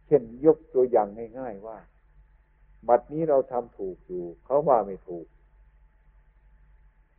[0.08, 1.08] เช่นยกตัวอย่าง
[1.40, 1.78] ง่ายๆว่า
[2.88, 5.28] บัดนี้เราทำถูกอยู่ เขาว่าไม่ถูก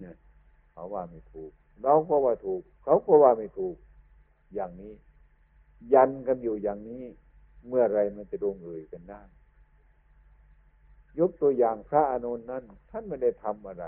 [0.00, 0.16] เนี่ย
[0.72, 1.50] เขาว่าไม่ถูก
[1.82, 3.76] เราก็ว่าถูก เขาก็ว่าไม่ถูก
[4.54, 4.92] อย่างนี้
[5.92, 7.02] ยันกันอยู่อย่างนี้
[7.68, 9.22] เมื่อไรมันจะลงเอยกันได้
[11.18, 13.84] ยกตัวอย่างพระอนุนนั้น ท่านไม่ได้ทำอะไร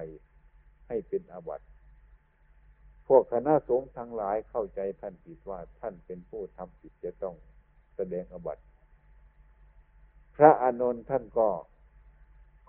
[0.89, 1.67] ให้เป็นอาบัติ
[3.07, 7.35] พวกคณะสงฆ์ทั้งหลายเข้าใจท่านผิดว่าท่านเป็นผู้ทำผิดจะต้อง
[7.97, 8.63] แสดงอาบัติ
[10.37, 11.49] พระอานนท์ท่านก็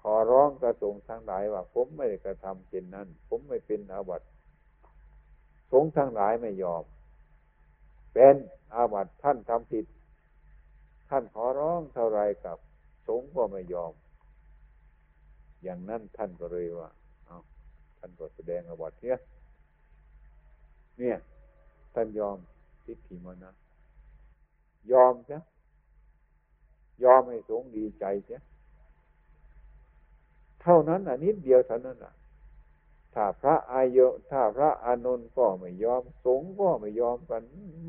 [0.01, 4.27] ขอร้องกระสงฆ์ทั้งหลายว่า ผมไม่ได้กระทำเช่นนั้น ผมไม่เป็นอาบัติ
[5.71, 6.83] สงฆ์ทั้งหลายไม่ยอม
[8.13, 8.35] เป็น
[8.75, 9.85] อาบัติท่านทำผิด
[11.09, 12.57] ท่านขอร้องเท่าไรกับ
[13.07, 13.93] สงฆ์ก็ไม่ยอม
[15.63, 16.89] อย่างนั้นท่านก็เลยว่า
[17.25, 17.37] เอา
[17.97, 19.17] ท่านก็แสดงอาบัตเนี่ย
[20.99, 21.17] เนี่ย
[21.93, 22.37] ท่านยอม
[22.85, 23.51] ทิฏฐิมานะ
[24.91, 25.39] ยอมจ้ะ
[27.03, 28.41] ยอมให้สงดีใจเสีย
[30.61, 32.13] เท่านั้นอะนิดเดียวเท่านั้นอะ
[33.13, 37.41] ถ้าพระอายะถ้าพระอานนท์ก็ไม่ยอม สงก็ไม่ยอมกัน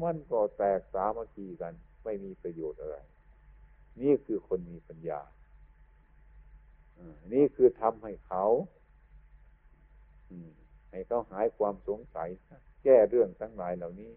[0.02, 1.72] มันก็แตกสามัคคีกัน
[2.04, 2.96] ไม่มีประโยชน์อะไร
[4.00, 5.20] นี่คือคนมีปัญญา
[7.32, 8.44] นี่คือทำให้เขา
[10.90, 12.28] ให้เขาหายความสงสัย
[12.84, 14.12] แก้เรื่องทั้งหลายเหล่านี้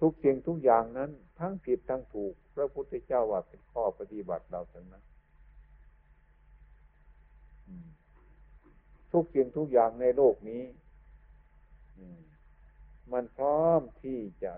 [0.00, 5.04] ทุกสิ่งทุกอย่างนั้น ทั้งผิดทั้งถูก พระพุทธเจ้าว่าเป็นข้อปฏิบัติเราทั้งนั้น
[9.12, 10.62] ทุกสิ่งทุกอย่างในโลกนี้
[13.12, 14.52] มันพร้อมที่จะ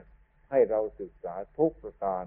[0.50, 2.24] ให้เราศึกษาทุกประการ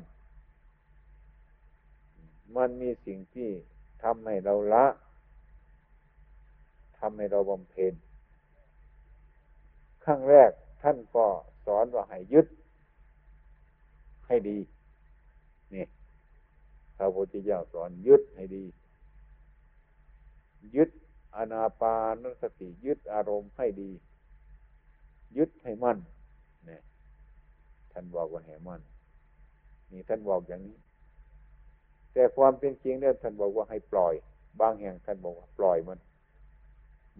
[2.57, 3.51] มันมีสิ่งที่
[4.03, 4.85] ทำให้เราละ
[6.99, 7.93] ทำให้เราบำเพ็ญ
[10.05, 11.25] ขั้งแรกท่านก็
[11.65, 12.47] สอนว่าให้ยึด
[14.27, 14.57] ให้ดี
[15.73, 15.85] นี่
[16.97, 18.63] พระพุทธเจ้าสอนยึดให้ดี
[20.75, 20.89] ยึด
[21.35, 23.91] อนาปานสติยึดอารมณ์ให้ดี
[25.37, 25.97] ยึดให้มั่น
[26.69, 26.79] นี่
[27.91, 28.81] ท่านบอกว่าให้มั่น
[29.91, 30.77] นี่ท่านบอกอย่างนี้
[32.13, 34.13] แต่ความเป็นจริงเนี่ยท่านบอกว่าให้ปล่อย
[34.61, 35.99] บางแห่งท่านบอกว่าปล่อยมัน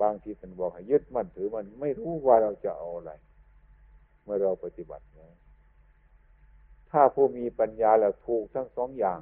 [0.02, 3.12] บางทีท่านบอกให้ยึดมั่นถือมันไม่รู้ว่าเราจะเอาอะไร
[4.24, 5.38] เมื่อเราปฏิบัตินะ
[6.92, 9.20] ถ้าผู้มีปัญญาแล้วถูกทั้งสองอย่าง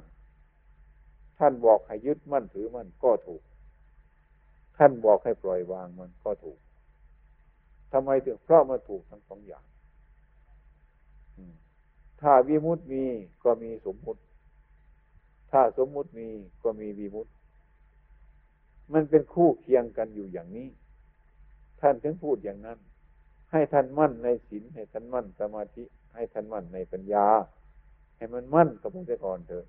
[1.38, 3.42] ท่านบอกให้ยึดมั่นถือมันก็ถูก
[4.78, 6.58] ท่านบอกให้ปล่อยวางมันก็ถูก
[7.92, 9.64] ทำไมถึงเพราะมันถูกทั้งสองอย่าง
[12.20, 13.04] ถ้าวิมุตติมี
[13.44, 14.20] ก็มีสมมุติ
[15.50, 16.28] ถ้าสมมุติมี
[16.62, 17.32] ก็มีวิมุตติ
[18.92, 20.68] มันเป็นคู่เคียงกันอยู่อย่างนี้
[21.80, 22.78] ท่านถึงพูดอย่างนั้น
[23.52, 25.84] ให้ท่านมั่นในศีลให้ท่านมั่นสมาธิ
[26.14, 27.26] ให้ท่านมั่นในปัญญา
[28.16, 29.66] ให้มันมั่นกับพระเจ้าก่อนเถอะ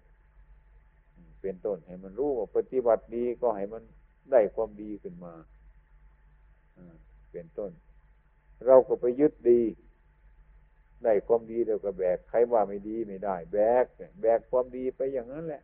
[1.41, 3.83] เป็นต้นให้มันรู้ว่าปฏิบัติดีก็ให้มัน
[4.31, 5.33] ได้ความดีขึ้นมา
[7.31, 7.71] เป็นต้น
[8.65, 9.61] เราก็ไปยึดดี
[11.03, 13.85] ได้ความดีเดี๋ยวก็แบก ใครว่าไม่ดีไม่ได้ แบก
[14.21, 15.61] แบกความดีไปอย่างนั้นแหละ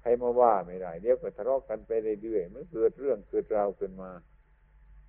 [0.00, 1.90] ใครมาว่าไม่ได้เดี๋ยวก็ทะเลาะกันไป
[2.22, 4.10] เรื่อยๆมันเกิดเรื่องเกิดราวขึ้นมา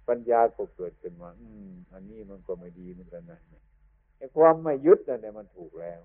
[0.07, 3.39] ปัญญาก็เกิดขึ้นมา อืม อันนี้มันก็ไม่ดีเหมือนกันนะ
[4.17, 6.01] ไอ้ความไม่ยึดนั่นแหละมันถูกแล้ว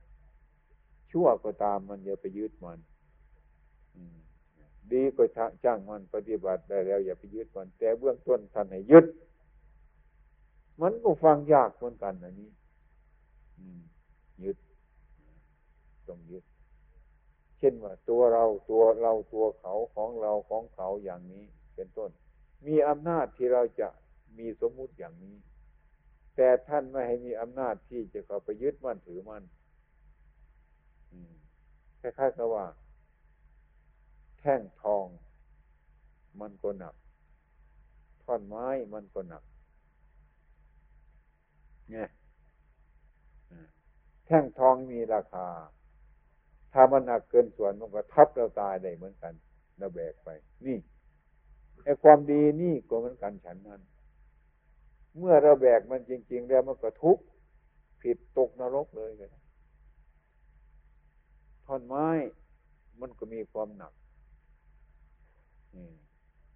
[1.10, 2.78] ชั่วก็ตามมันอย่าไปยึดมัน
[4.92, 5.22] ดีก็
[5.64, 9.06] จ้างมันปฏิบัติได้แล้ว อย่าไปยึดมัน แต่เบื้องต้นท่านให้ยึด
[10.80, 12.50] มันก็ฟังยากเหมือนกันอันนี้
[14.44, 14.56] ยึด
[16.08, 16.44] ต้องยึด
[17.58, 21.44] เช่นว่าตัวเราตัวเราตัวเขาของเราของเขาอย่างนี้
[21.74, 22.10] เป็นต้น
[22.66, 23.88] มีอำนาจที่เราจะ
[24.38, 25.36] มีสมมุติอย่างนี้
[26.36, 29.44] แต่ท่านไม่ให้มีอำนาจที่จะเข้าไปยึดมั่นถือมั่น
[32.00, 32.66] คล้ายๆกับว่า
[34.38, 35.06] แท่งทอง
[36.40, 36.94] มันก็หนัก
[38.24, 39.42] ท่อนไม้มันก็หนัก
[41.90, 42.08] เนี่ย
[44.26, 45.48] แท่งทองมีราคา
[46.80, 49.32] ถ้ามันหนักเกินส่วนมันก็ทับเราตายได้เหมือนกัน
[49.78, 50.28] เราแบกไป
[50.66, 50.78] นี่
[51.84, 53.80] ไอ้ความดีนี่ก็เหมือนกันฉันนั้น
[55.16, 57.24] เมื่อเราแบกมันจริง ๆ แล้วมันก็ทุกข์
[58.02, 59.30] ผิดตกนรกเลยกัน
[61.66, 62.08] ท่อนไม้
[63.00, 63.92] มันก็มีความหนัก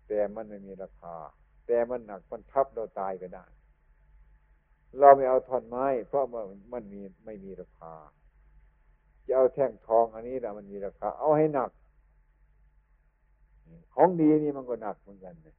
[0.08, 1.16] แต่มันไม่มีราคา
[1.66, 3.46] แต่มันหนักมันทับเราตายก็ได้
[4.98, 7.94] เราไม่เอาท่อนไม้ เพราะมันมันมีไม่มีราคา
[9.26, 11.70] จะเอาแท่งทองอันนี้แหละมันมีราคา เอาให้หนัก
[13.94, 15.56] ของดีนี่มันก็หนักเหมือนกันนี่ย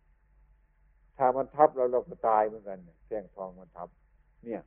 [1.17, 3.89] ถ้ามันทับเราเราก็ตายเหมือนกันเนี่ยแท่งทองมันทับ
[4.45, 4.61] เนี่ย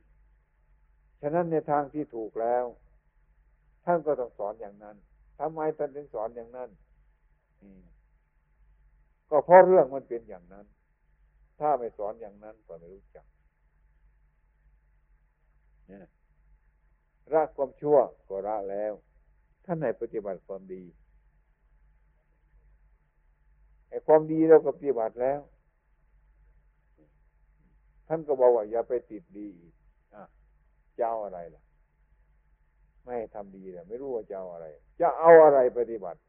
[1.21, 2.63] ฉะนั้นในทางที่ถูกแล้ว
[3.85, 4.95] ท่านก็ต้องสอนอย่างนั้น
[5.39, 6.69] ทำไมท่านถึงสอนอย่างนั้น
[9.29, 10.65] ก็เพราะเรื่องมันเป็นอย่างนั้น
[11.59, 13.25] ถ้าไม่สอนอย่างนั้นก็ไม่รู้จัก
[15.87, 16.05] เนี่ย
[17.33, 17.97] ละความชั่ว
[18.27, 18.93] ก็ละแล้ว
[19.65, 20.83] ท่านไหนปฏิบัติความดี
[23.89, 25.41] ไอ้ความดีเราก็ปฏิบัติแล้ว
[28.07, 29.49] ท่านก็บอกว่าอย่าไปติดดี
[30.13, 30.23] อะ
[30.97, 31.63] เจ้าอะไรล่ะ
[33.03, 34.65] ไม่ให้ทำดีเลยไม่รู้ว่าเจ้าอะไร
[35.01, 36.19] จะเอาอะไรปฏิบัติ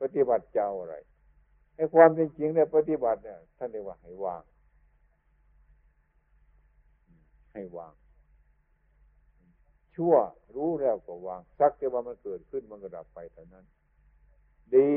[0.00, 0.94] ปฏิบัติเจ้าอะไร
[1.76, 4.42] ไอ้ความเป็นจริงเนี่ยปฏิบัติเนี่ยท่านเรียกว่าให้วาง
[7.52, 7.94] ให้วาง
[9.94, 10.14] ชั่ว
[10.56, 13.64] รู้แล้วก็วาง สักแต่ว่ามันเกิดขึ้นมันก็ดับไปเท่านั้น
[14.74, 14.90] ดี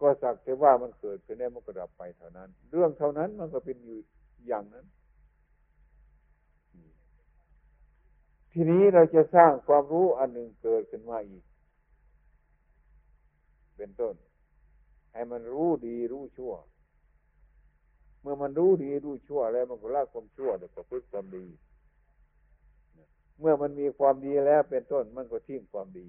[0.00, 3.98] ก็สักแต่ว่ามันเกิดขึ้นแล้วมันก็ดับไปเท่านั้น เรื่องเท่านั้นมันก็เป็นอยู่
[4.46, 4.86] อย่างนั้น
[8.52, 11.44] ทีนี้เราจะสร้างความรู้อันหนึ่งเกิดขึ้นมาอีก
[13.76, 14.14] เป็นต้น
[15.12, 16.52] ให้มันรู้ดีรู้ชั่ว
[18.20, 21.46] เมื่อมันรู้ดีรู้ชั่วแล้วมันก็ละความชั่วเดี๋ยวก็พึ่งความดี
[23.38, 26.06] เมื่อมันมีความดีแล้วเป็นต้นมันก็ทิ้งความดี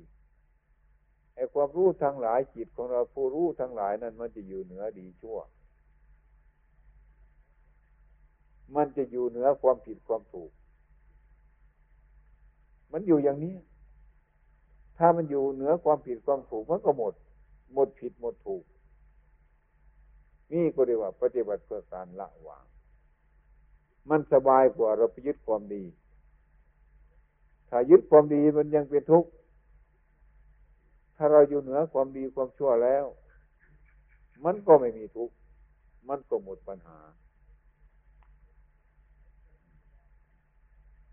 [1.35, 5.37] ไอ้ความรู้ทั้งหลายจิตของเราผู้รู้ทั้งหลายนั้น มันจะอยู่เหนือดีชั่ว
[8.75, 10.51] มันจะอยู่เหนือความผิดความถูก
[12.91, 13.55] มันอยู่อย่างนี้
[14.97, 17.13] ถ้ามันอยู่เหนือความผิดความถูกมันก็หมด
[17.73, 18.63] หมดผิดหมดถูก
[20.53, 22.65] นี่ก็เรียกว่าปฏิบัติเพื่อการละวาง
[24.09, 25.83] มันสบายกว่าเราไปยึดความดี
[27.69, 29.29] ถ้ายึดความดีมันยังเป็นทุกข์
[31.17, 33.05] ถ้าเราอยู่เหนือความดีความชั่วแล้ว
[34.45, 35.35] มันก็ไม่มีทุกข์
[36.09, 36.99] มันก็หมดปัญหา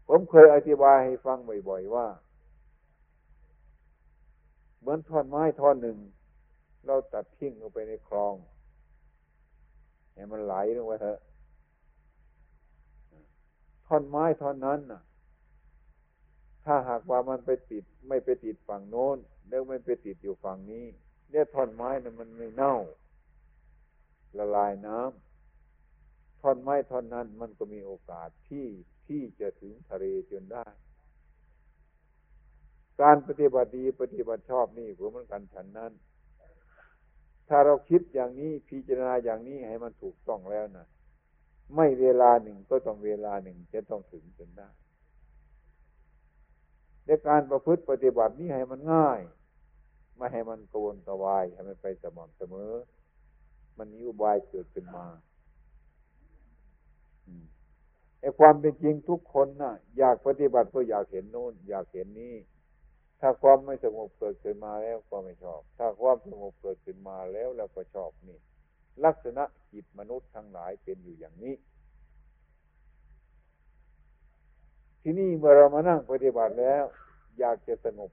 [0.09, 2.07] ผมเคยอธิบายให้ฟังบ่อยๆว่า
[4.79, 5.99] เหมือนท่อนไม้ท่อนหนึ่ง
[6.87, 8.35] เราตัดทิ้งลงไปในคลอง
[10.17, 11.19] ให้มันไหลลงไปเถอะ
[13.87, 15.03] ท่อนไม้ท่อนนั้นน่ะ
[16.65, 19.17] ถ้าหากว่ามันไปติด ไม่ไปติดฝั่งโน้น
[19.49, 20.85] แล้วไม่ไปติดอยู่ฝั่งนี้
[21.31, 22.77] เนี่ยท่อนไม้นั้นมันไม่เน่า
[24.39, 28.67] ละลายน้ำท่อนไม้ท่อนนั้นมันก็มีโอกาสที่
[29.07, 30.67] ที่จะถึงทะเลจนได้
[33.03, 35.93] การปฏิบัติดีปฏิบัติชอบนี่ผมเหมือนกันฉันนั้น
[37.49, 40.87] ถ้าเราคิดอย่างนี้พิจารณาอย่างนี้ให้มันถูกต้องแล้วนะ
[41.75, 44.69] ไม่เวลาหนึ่งก็ต้องเวลาหนึ่งจะต้องถึงจนได้
[47.07, 49.21] ในการประพฤติปฏิบัตินี้ให้มันง่าย
[50.17, 52.73] ไม่ให้มันกวนกวายให้มันไปสม่ำเสมอ
[53.79, 55.07] มันมีอุบายเกิดขึ้นมา
[58.21, 62.35] ไอ้ความเป็นจริงทุกคนนะ่ะ อยากปฏิบัติก็อยากเห็นโน้น อยากเห็นนี้
[63.21, 68.39] ถ้าความไม่สงบเกิดขึ้นมาแล้วก็ไม่ชอบ ถ้าความสงบเกิดขึ้นมาแล้วเราก็ชอบนี่
[69.05, 71.55] ลักษณะจิตมนุษย์ทั้งหลายเป็นอยู่อย่างนี้
[75.03, 76.85] ที่นี่เมื่อเรามานั่งปฏิบัติแล้ว
[77.39, 78.11] อยากจะสงบ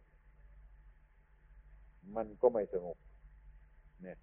[2.16, 2.98] มันก็ไม่สงบ
[4.02, 4.18] เนี่ย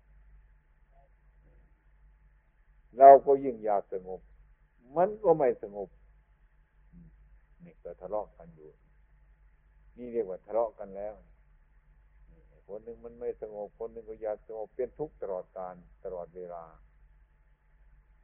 [2.98, 4.20] เราก็ยิ่งอยากสงบ
[4.96, 5.88] มันก็ไม่สงบ
[7.64, 8.70] นี่ก็ทะเลาะกันอยู่
[10.00, 11.14] นี่เรียกว่าทะเลาะกันแล้ว
[12.68, 15.74] คนหนึ่งมันไม่สงบคนหนึ่งก็อยากสงบเป็นทุกข์ตลอดการ
[16.04, 16.64] ตลอดเวลา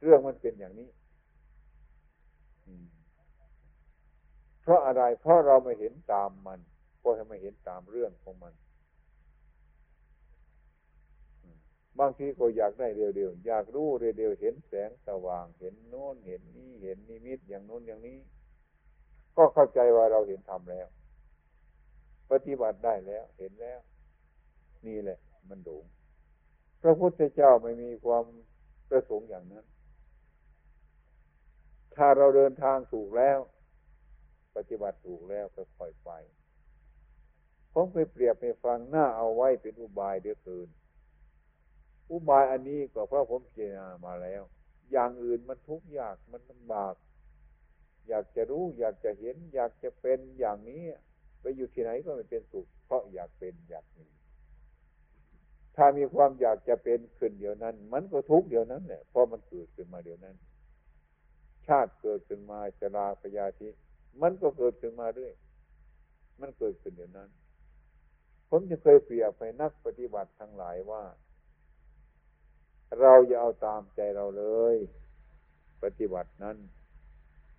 [0.01, 0.89] เรื่องมันเป็นอย่างนี้
[4.61, 6.59] เพราะอะไร เพราะเราไม่เห็นตามมัน
[7.03, 8.53] ก็ให้ไม่เห็นตามเรื่องของมัน
[11.99, 18.19] บางทีก็อยากได้เร็วๆ อยากรู้เร็วๆ เห็นแสงสว่าง เห็นโน้น เห็นนี้เห็นนิมิตอย่างโน้นอย่างนี้
[19.37, 20.87] ก็เข้าใจว่าเราเห็นทำแล้ว
[22.31, 23.79] ปฏิบัติได้แล้ว เห็นแล้ว
[24.85, 25.19] นี่แหละ
[25.49, 25.85] มันหลง
[26.81, 28.23] พระพุทธเจ้าไม่มีความ
[28.89, 29.65] ประสงค์อย่างนั้น
[31.95, 33.39] ถ้าเราเดินทางถูกแล้ว
[34.55, 36.11] ปฏิบัติถูกแล้วก็ค่อยไป
[37.73, 40.69] ผมไปเปรียบไปฟังหน้าเอาไว้เป็นอุบายเดือเกิน
[42.11, 44.43] อุบายอันนี้ก็เพราะผมเจรณามาแล้ว
[44.91, 46.95] อย่างอื่นมันทุกข์ยากมันลำบาก
[48.07, 50.83] อยากจะรู้ อยากจะเห็น อยากจะเป็นอย่างนี้
[51.55, 54.05] อยู่ที่ไหนก็ไม่เป็นสุข เพราะอยากเป็นอยากมี
[55.75, 60.35] ถ้ามีความอยากจะเป็นขึ้นเดียวนั้น มันก็ทุกเดียวนั้นแหละเพราะมันเกิดขึ้นมาเดียวนั้น
[61.67, 63.67] ชาติเกิดขึ้นมาจราพยาธิ
[64.21, 65.31] มันก็เกิดขึ้นมาด้วย
[66.41, 67.29] มันเกิดขึ้นเดียวนั้น
[68.49, 71.03] ผมจะเคยเปรียบไปนักปฏิบัติทั้งหลายว่า
[72.99, 74.75] เราอย่าเอาตามใจเราเลย
[75.83, 76.57] ปฏิบัตินั้น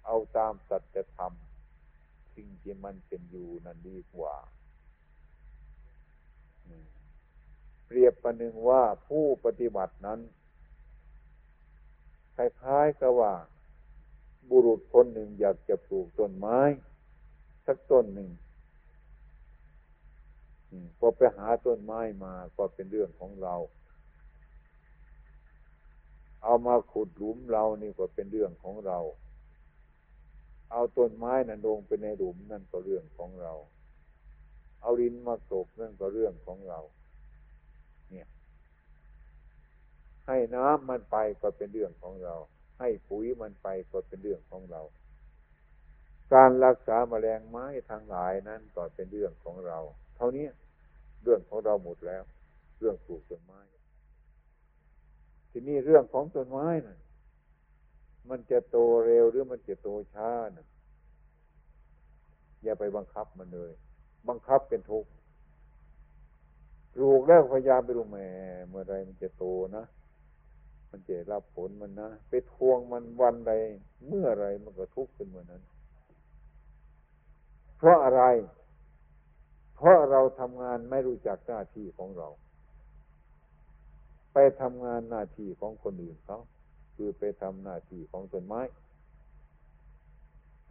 [0.06, 1.32] เอาตามสัจธรรม
[2.38, 4.34] สิ่งที่มันเป็นอยู่นั่นดีกว่า
[7.86, 10.20] เปรียบประหนึ่งว่าผู้ปฏิบัตินั้น
[12.34, 13.34] คล้ายๆกับว่า
[14.50, 16.60] บุรุษคนหนึ่งอยากจะปลูกต้นไม้
[17.66, 18.30] สักต้นหนึ่ง
[20.98, 23.54] พอไปหาต้นไม้มาก็เป็นเรื่องของเรา
[26.42, 28.98] เอามาขุดหลุมเรานี่ก็เป็นเรื่องของเรา
[30.72, 33.52] เอาต้นไม้นั่นลงไปในหลุมนั่นก็เรื่องของเรา
[34.82, 36.80] เอาดินมาตกนั่นก็เรื่องของเรา
[38.10, 38.28] เนี่ย
[40.26, 42.34] ให้น้ำมันไปก็เป็นเรื่องของเรา
[42.78, 44.82] ให้ปุ๋ยมันไปก็เป็นเรื่องของเรา
[46.34, 49.78] การรักษาแมลงไม้ทางหลายนั้นก็เป็นเรื่องของเรา
[50.16, 50.46] เท่านี้
[51.22, 52.22] เรื่องของเราหมดแล้ว
[52.78, 53.60] เรื่องปลูกต้นไม้
[55.50, 56.98] ทีนี้เรื่องของต้นไม้นะ่ะ
[58.30, 60.66] มันจะโตเร็วหรือมันจะโตช้านะ่ะ
[62.62, 63.72] อย่าไปบังคับมันเลย
[64.28, 65.10] บังคับเป็นทุกข์
[67.00, 68.28] ลูกแล้วพยายามไปดูแม่
[68.68, 69.44] เมื่อไรมันจะโต
[69.76, 69.84] นะ
[70.90, 73.52] มันจะรับผลมันนะไปทวงมันวันใด
[74.06, 75.62] เมื่อไรมันก็ทุกข์ขึ้นเมื่อนั้น
[77.76, 78.22] เพราะอะไร
[79.76, 82.28] เพราะเราทำงานไม่รู้จักหน้าที่ของเรา
[84.32, 86.38] ไปทำงานหน้าที่ของคนอื่นเขา
[87.00, 88.60] คือไปทำหน้าที่ของต้นไม้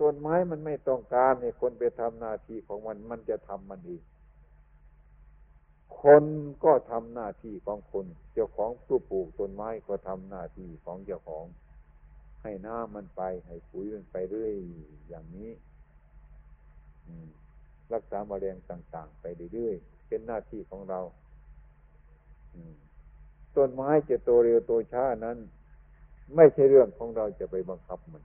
[0.02, 4.02] ต้นไม้มันไม่ต้องการให้คนไปทำหน้าที่ของมัน มันจะทำมันเอง
[6.02, 6.24] คน
[6.64, 11.46] ก็ทำหน้าที่ของคน เจ้าของผู้ปลูกต้นไม้ก็ทำหน้าที่ของเจ้าของ
[12.44, 14.54] ให้น้ามันไป ให้ปุ๋ยมันไปเรื่อย
[15.10, 15.52] อย่างนี้
[17.94, 21.00] รักษาแมลงต่าง ๆ ไปเรื่อยๆเป็นหน้าที่ของเรา
[23.56, 25.38] ต้นไม้จะโตเร็วโตช้านั้น
[26.36, 28.24] ไม่ใช่เรื่องของเราจะไปบังคับมัน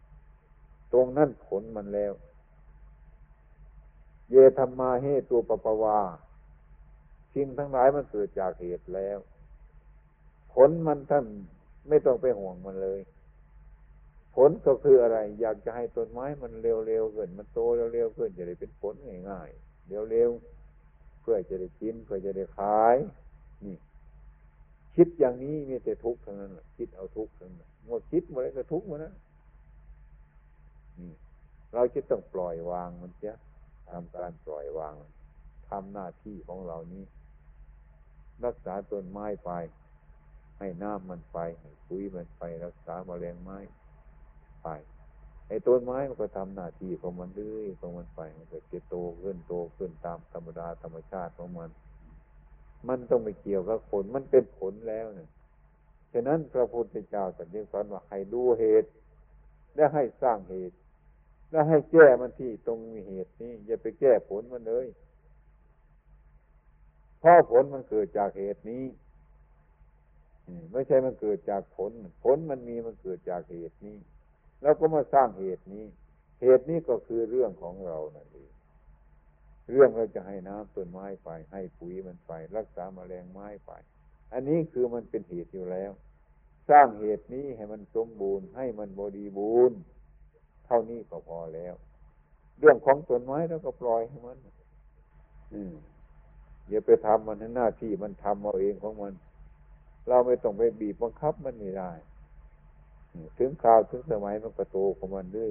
[0.93, 2.13] ตรงนั้นผลมันแล้ว
[4.31, 6.01] เยธรรมาเหตุตัวปปวา
[7.35, 9.19] สิ่งทั้งหลายมันเกิดจากเหตุแล้ว
[10.55, 11.27] ผลมันท่าน
[11.89, 13.01] ไม่ต้องไปห่วงมันเลย
[14.37, 17.61] ผลก็คืออะไร อยากจะให้ต้นไม้มันเร็วๆขึ้นมันโต
[17.95, 18.95] เร็วๆขึ้นจะได้เป็นผล
[19.31, 22.97] ง่ายๆเร็วๆเพื่อจะได้กินเพื่อจะได้ขาย
[23.65, 23.77] นี่
[24.97, 29.15] คิดอย่างนี้มีแต่ทุกข์เท่านั้นคิดเอาทุกข์เท่านั้น หมดคิดหมดเลยก็ทุกข์หมดนะ
[30.99, 31.13] นี่
[31.75, 33.35] เราจะต้องปล่อยวางมันเสีย
[33.91, 34.95] ทำการปล่อยวาง
[35.69, 37.05] ทำหน้าที่ของเรานี้
[38.45, 39.51] รักษาต้นไม้ไป
[40.59, 43.59] ให้น้ำมันไปให้ปุ๋ยมันไป รักษาแมลงไม้
[44.63, 44.69] ไป
[45.49, 51.71] ไอ้ต้นไม้มันก็ทำหน้าที่ของมันเรื่อยของมันไปมันก็จะโตขึ้นโตขึ้นตามธรรมดาธรรมชาติของมัน
[52.89, 55.29] มันต้องไปเกี่ยวกับผลมันเป็นผลแล้วเนี่ย
[56.13, 58.89] ฉะนั้นพระพุทธเจ้าสัญญสอนว่าให้ดูเหตุ
[59.77, 60.77] และให้สร้างเหตุ
[61.51, 64.87] และให้แก้มันที่ตรงมีเหตุนี้ อย่าไปแก้ผลมันเลย
[67.21, 68.85] เพราะผลมันเกิดจากเหตุนี้
[70.73, 71.91] ไม่ใช่มันเกิดจากผล
[72.25, 73.97] ผลมันมีมันเกิดจากเหตุนี้
[74.63, 75.85] แล้วก็มาสร้างเหตุนี้
[76.43, 78.51] เหตุนี้ก็คือเรื่องของเรานั่นเอง
[79.71, 83.73] เรื่องเราจะให้น้ำต้นไม้ไป ให้ปุ๋ยมันไป รักษาแมลงไม้ไป
[84.33, 85.93] อันนี้คือมันเป็นเหตุอยู่แล้ว
[86.71, 89.79] สร้างเหตุนี้ให้มันสมบูรณ์ ให้มันบริบูรณ์
[90.67, 91.75] เท่านี้ก็พอแล้ว
[92.59, 94.37] เรื่องของต้นไม้เราก็ปล่อยให้มัน
[95.55, 95.75] อืม
[96.69, 99.15] อย่าไปทำมันหน้าที่มันทำเอาเองของมัน
[100.09, 101.93] เราไม่ต้องไปบีบบังคับมันไม่ได้
[103.39, 105.51] ถึงคราวถึงสมัยมันก็โตของมันด้วย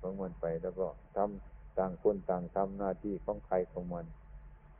[0.00, 0.86] ของมันไปแล้วก็
[1.16, 4.06] ทำต่างคนต่างทำหน้าที่ของใครของมัน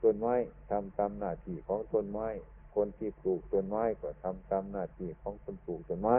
[0.03, 0.35] ต้นไม้
[0.71, 2.29] ทำตามหน้าที่ของต้นไม้
[2.75, 6.17] คนที่ปลูกต้นไม้ก็ทำตามหน้าที่ของคนปลูกต้นไม้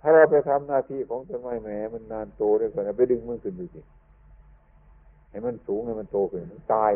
[0.00, 3.80] ถ้าเราไปทำหน้าที่ของต้นไม้แหมมันนานโตได้ก่อนไปดึงมันขึ้นดูสิ
[5.30, 6.92] ให้มันสูงให้มันโตขึ้นมันตาย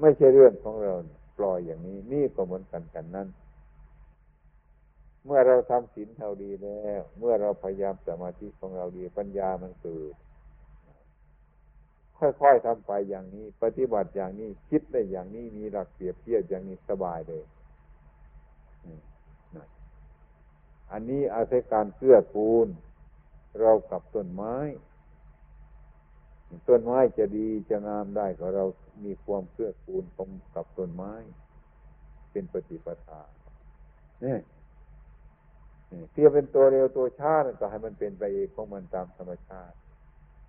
[0.00, 0.92] ไม่ใช่เรื่องของเรา
[1.38, 3.28] ปล่อยอย่างนี้ นี่ก็เหมือนกันกันนั้น
[5.24, 10.14] เมื่อเราทำศีลเท่าดีแล้ว เมื่อเราพยายามสมาธิของเราดีปัญญามันเกิด
[12.20, 17.44] ค่อยๆทำไปอย่างนี้ ปฏิบัติอย่างนี้ คิดได้อย่างนี้มีหลักเปรียบเทียบอย่างนี้สบายเลย
[20.92, 22.68] อันนี้อาศัยการเกื้อกูล
[23.60, 24.56] เรากับต้นไม้
[26.68, 28.64] ต้นไม้จะดีจะงามได้ก็เรา
[29.04, 30.04] มีความเกื้อกูล
[30.54, 31.12] กับต้นไม้
[32.30, 33.22] เป็นปฏิปทา
[34.22, 34.40] เนี่ย
[36.12, 39.76] เทียบเป็นตัวเร็วตัวช้าก็ให้มันเป็นไปเองของมันตามธรรมชาติ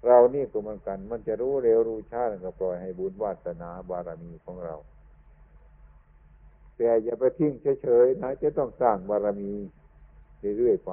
[0.08, 4.76] เรานี่ก็เหมือนกัน มันจะรู้เร็วรู้ช้าก็ปล่อยให้บุญวาสนาบารมีของเรา
[6.78, 9.54] แต่อย่าไปทิ้งเฉยๆนะ จะต้องสร้างบารมี
[10.58, 10.91] เรื่อยๆไป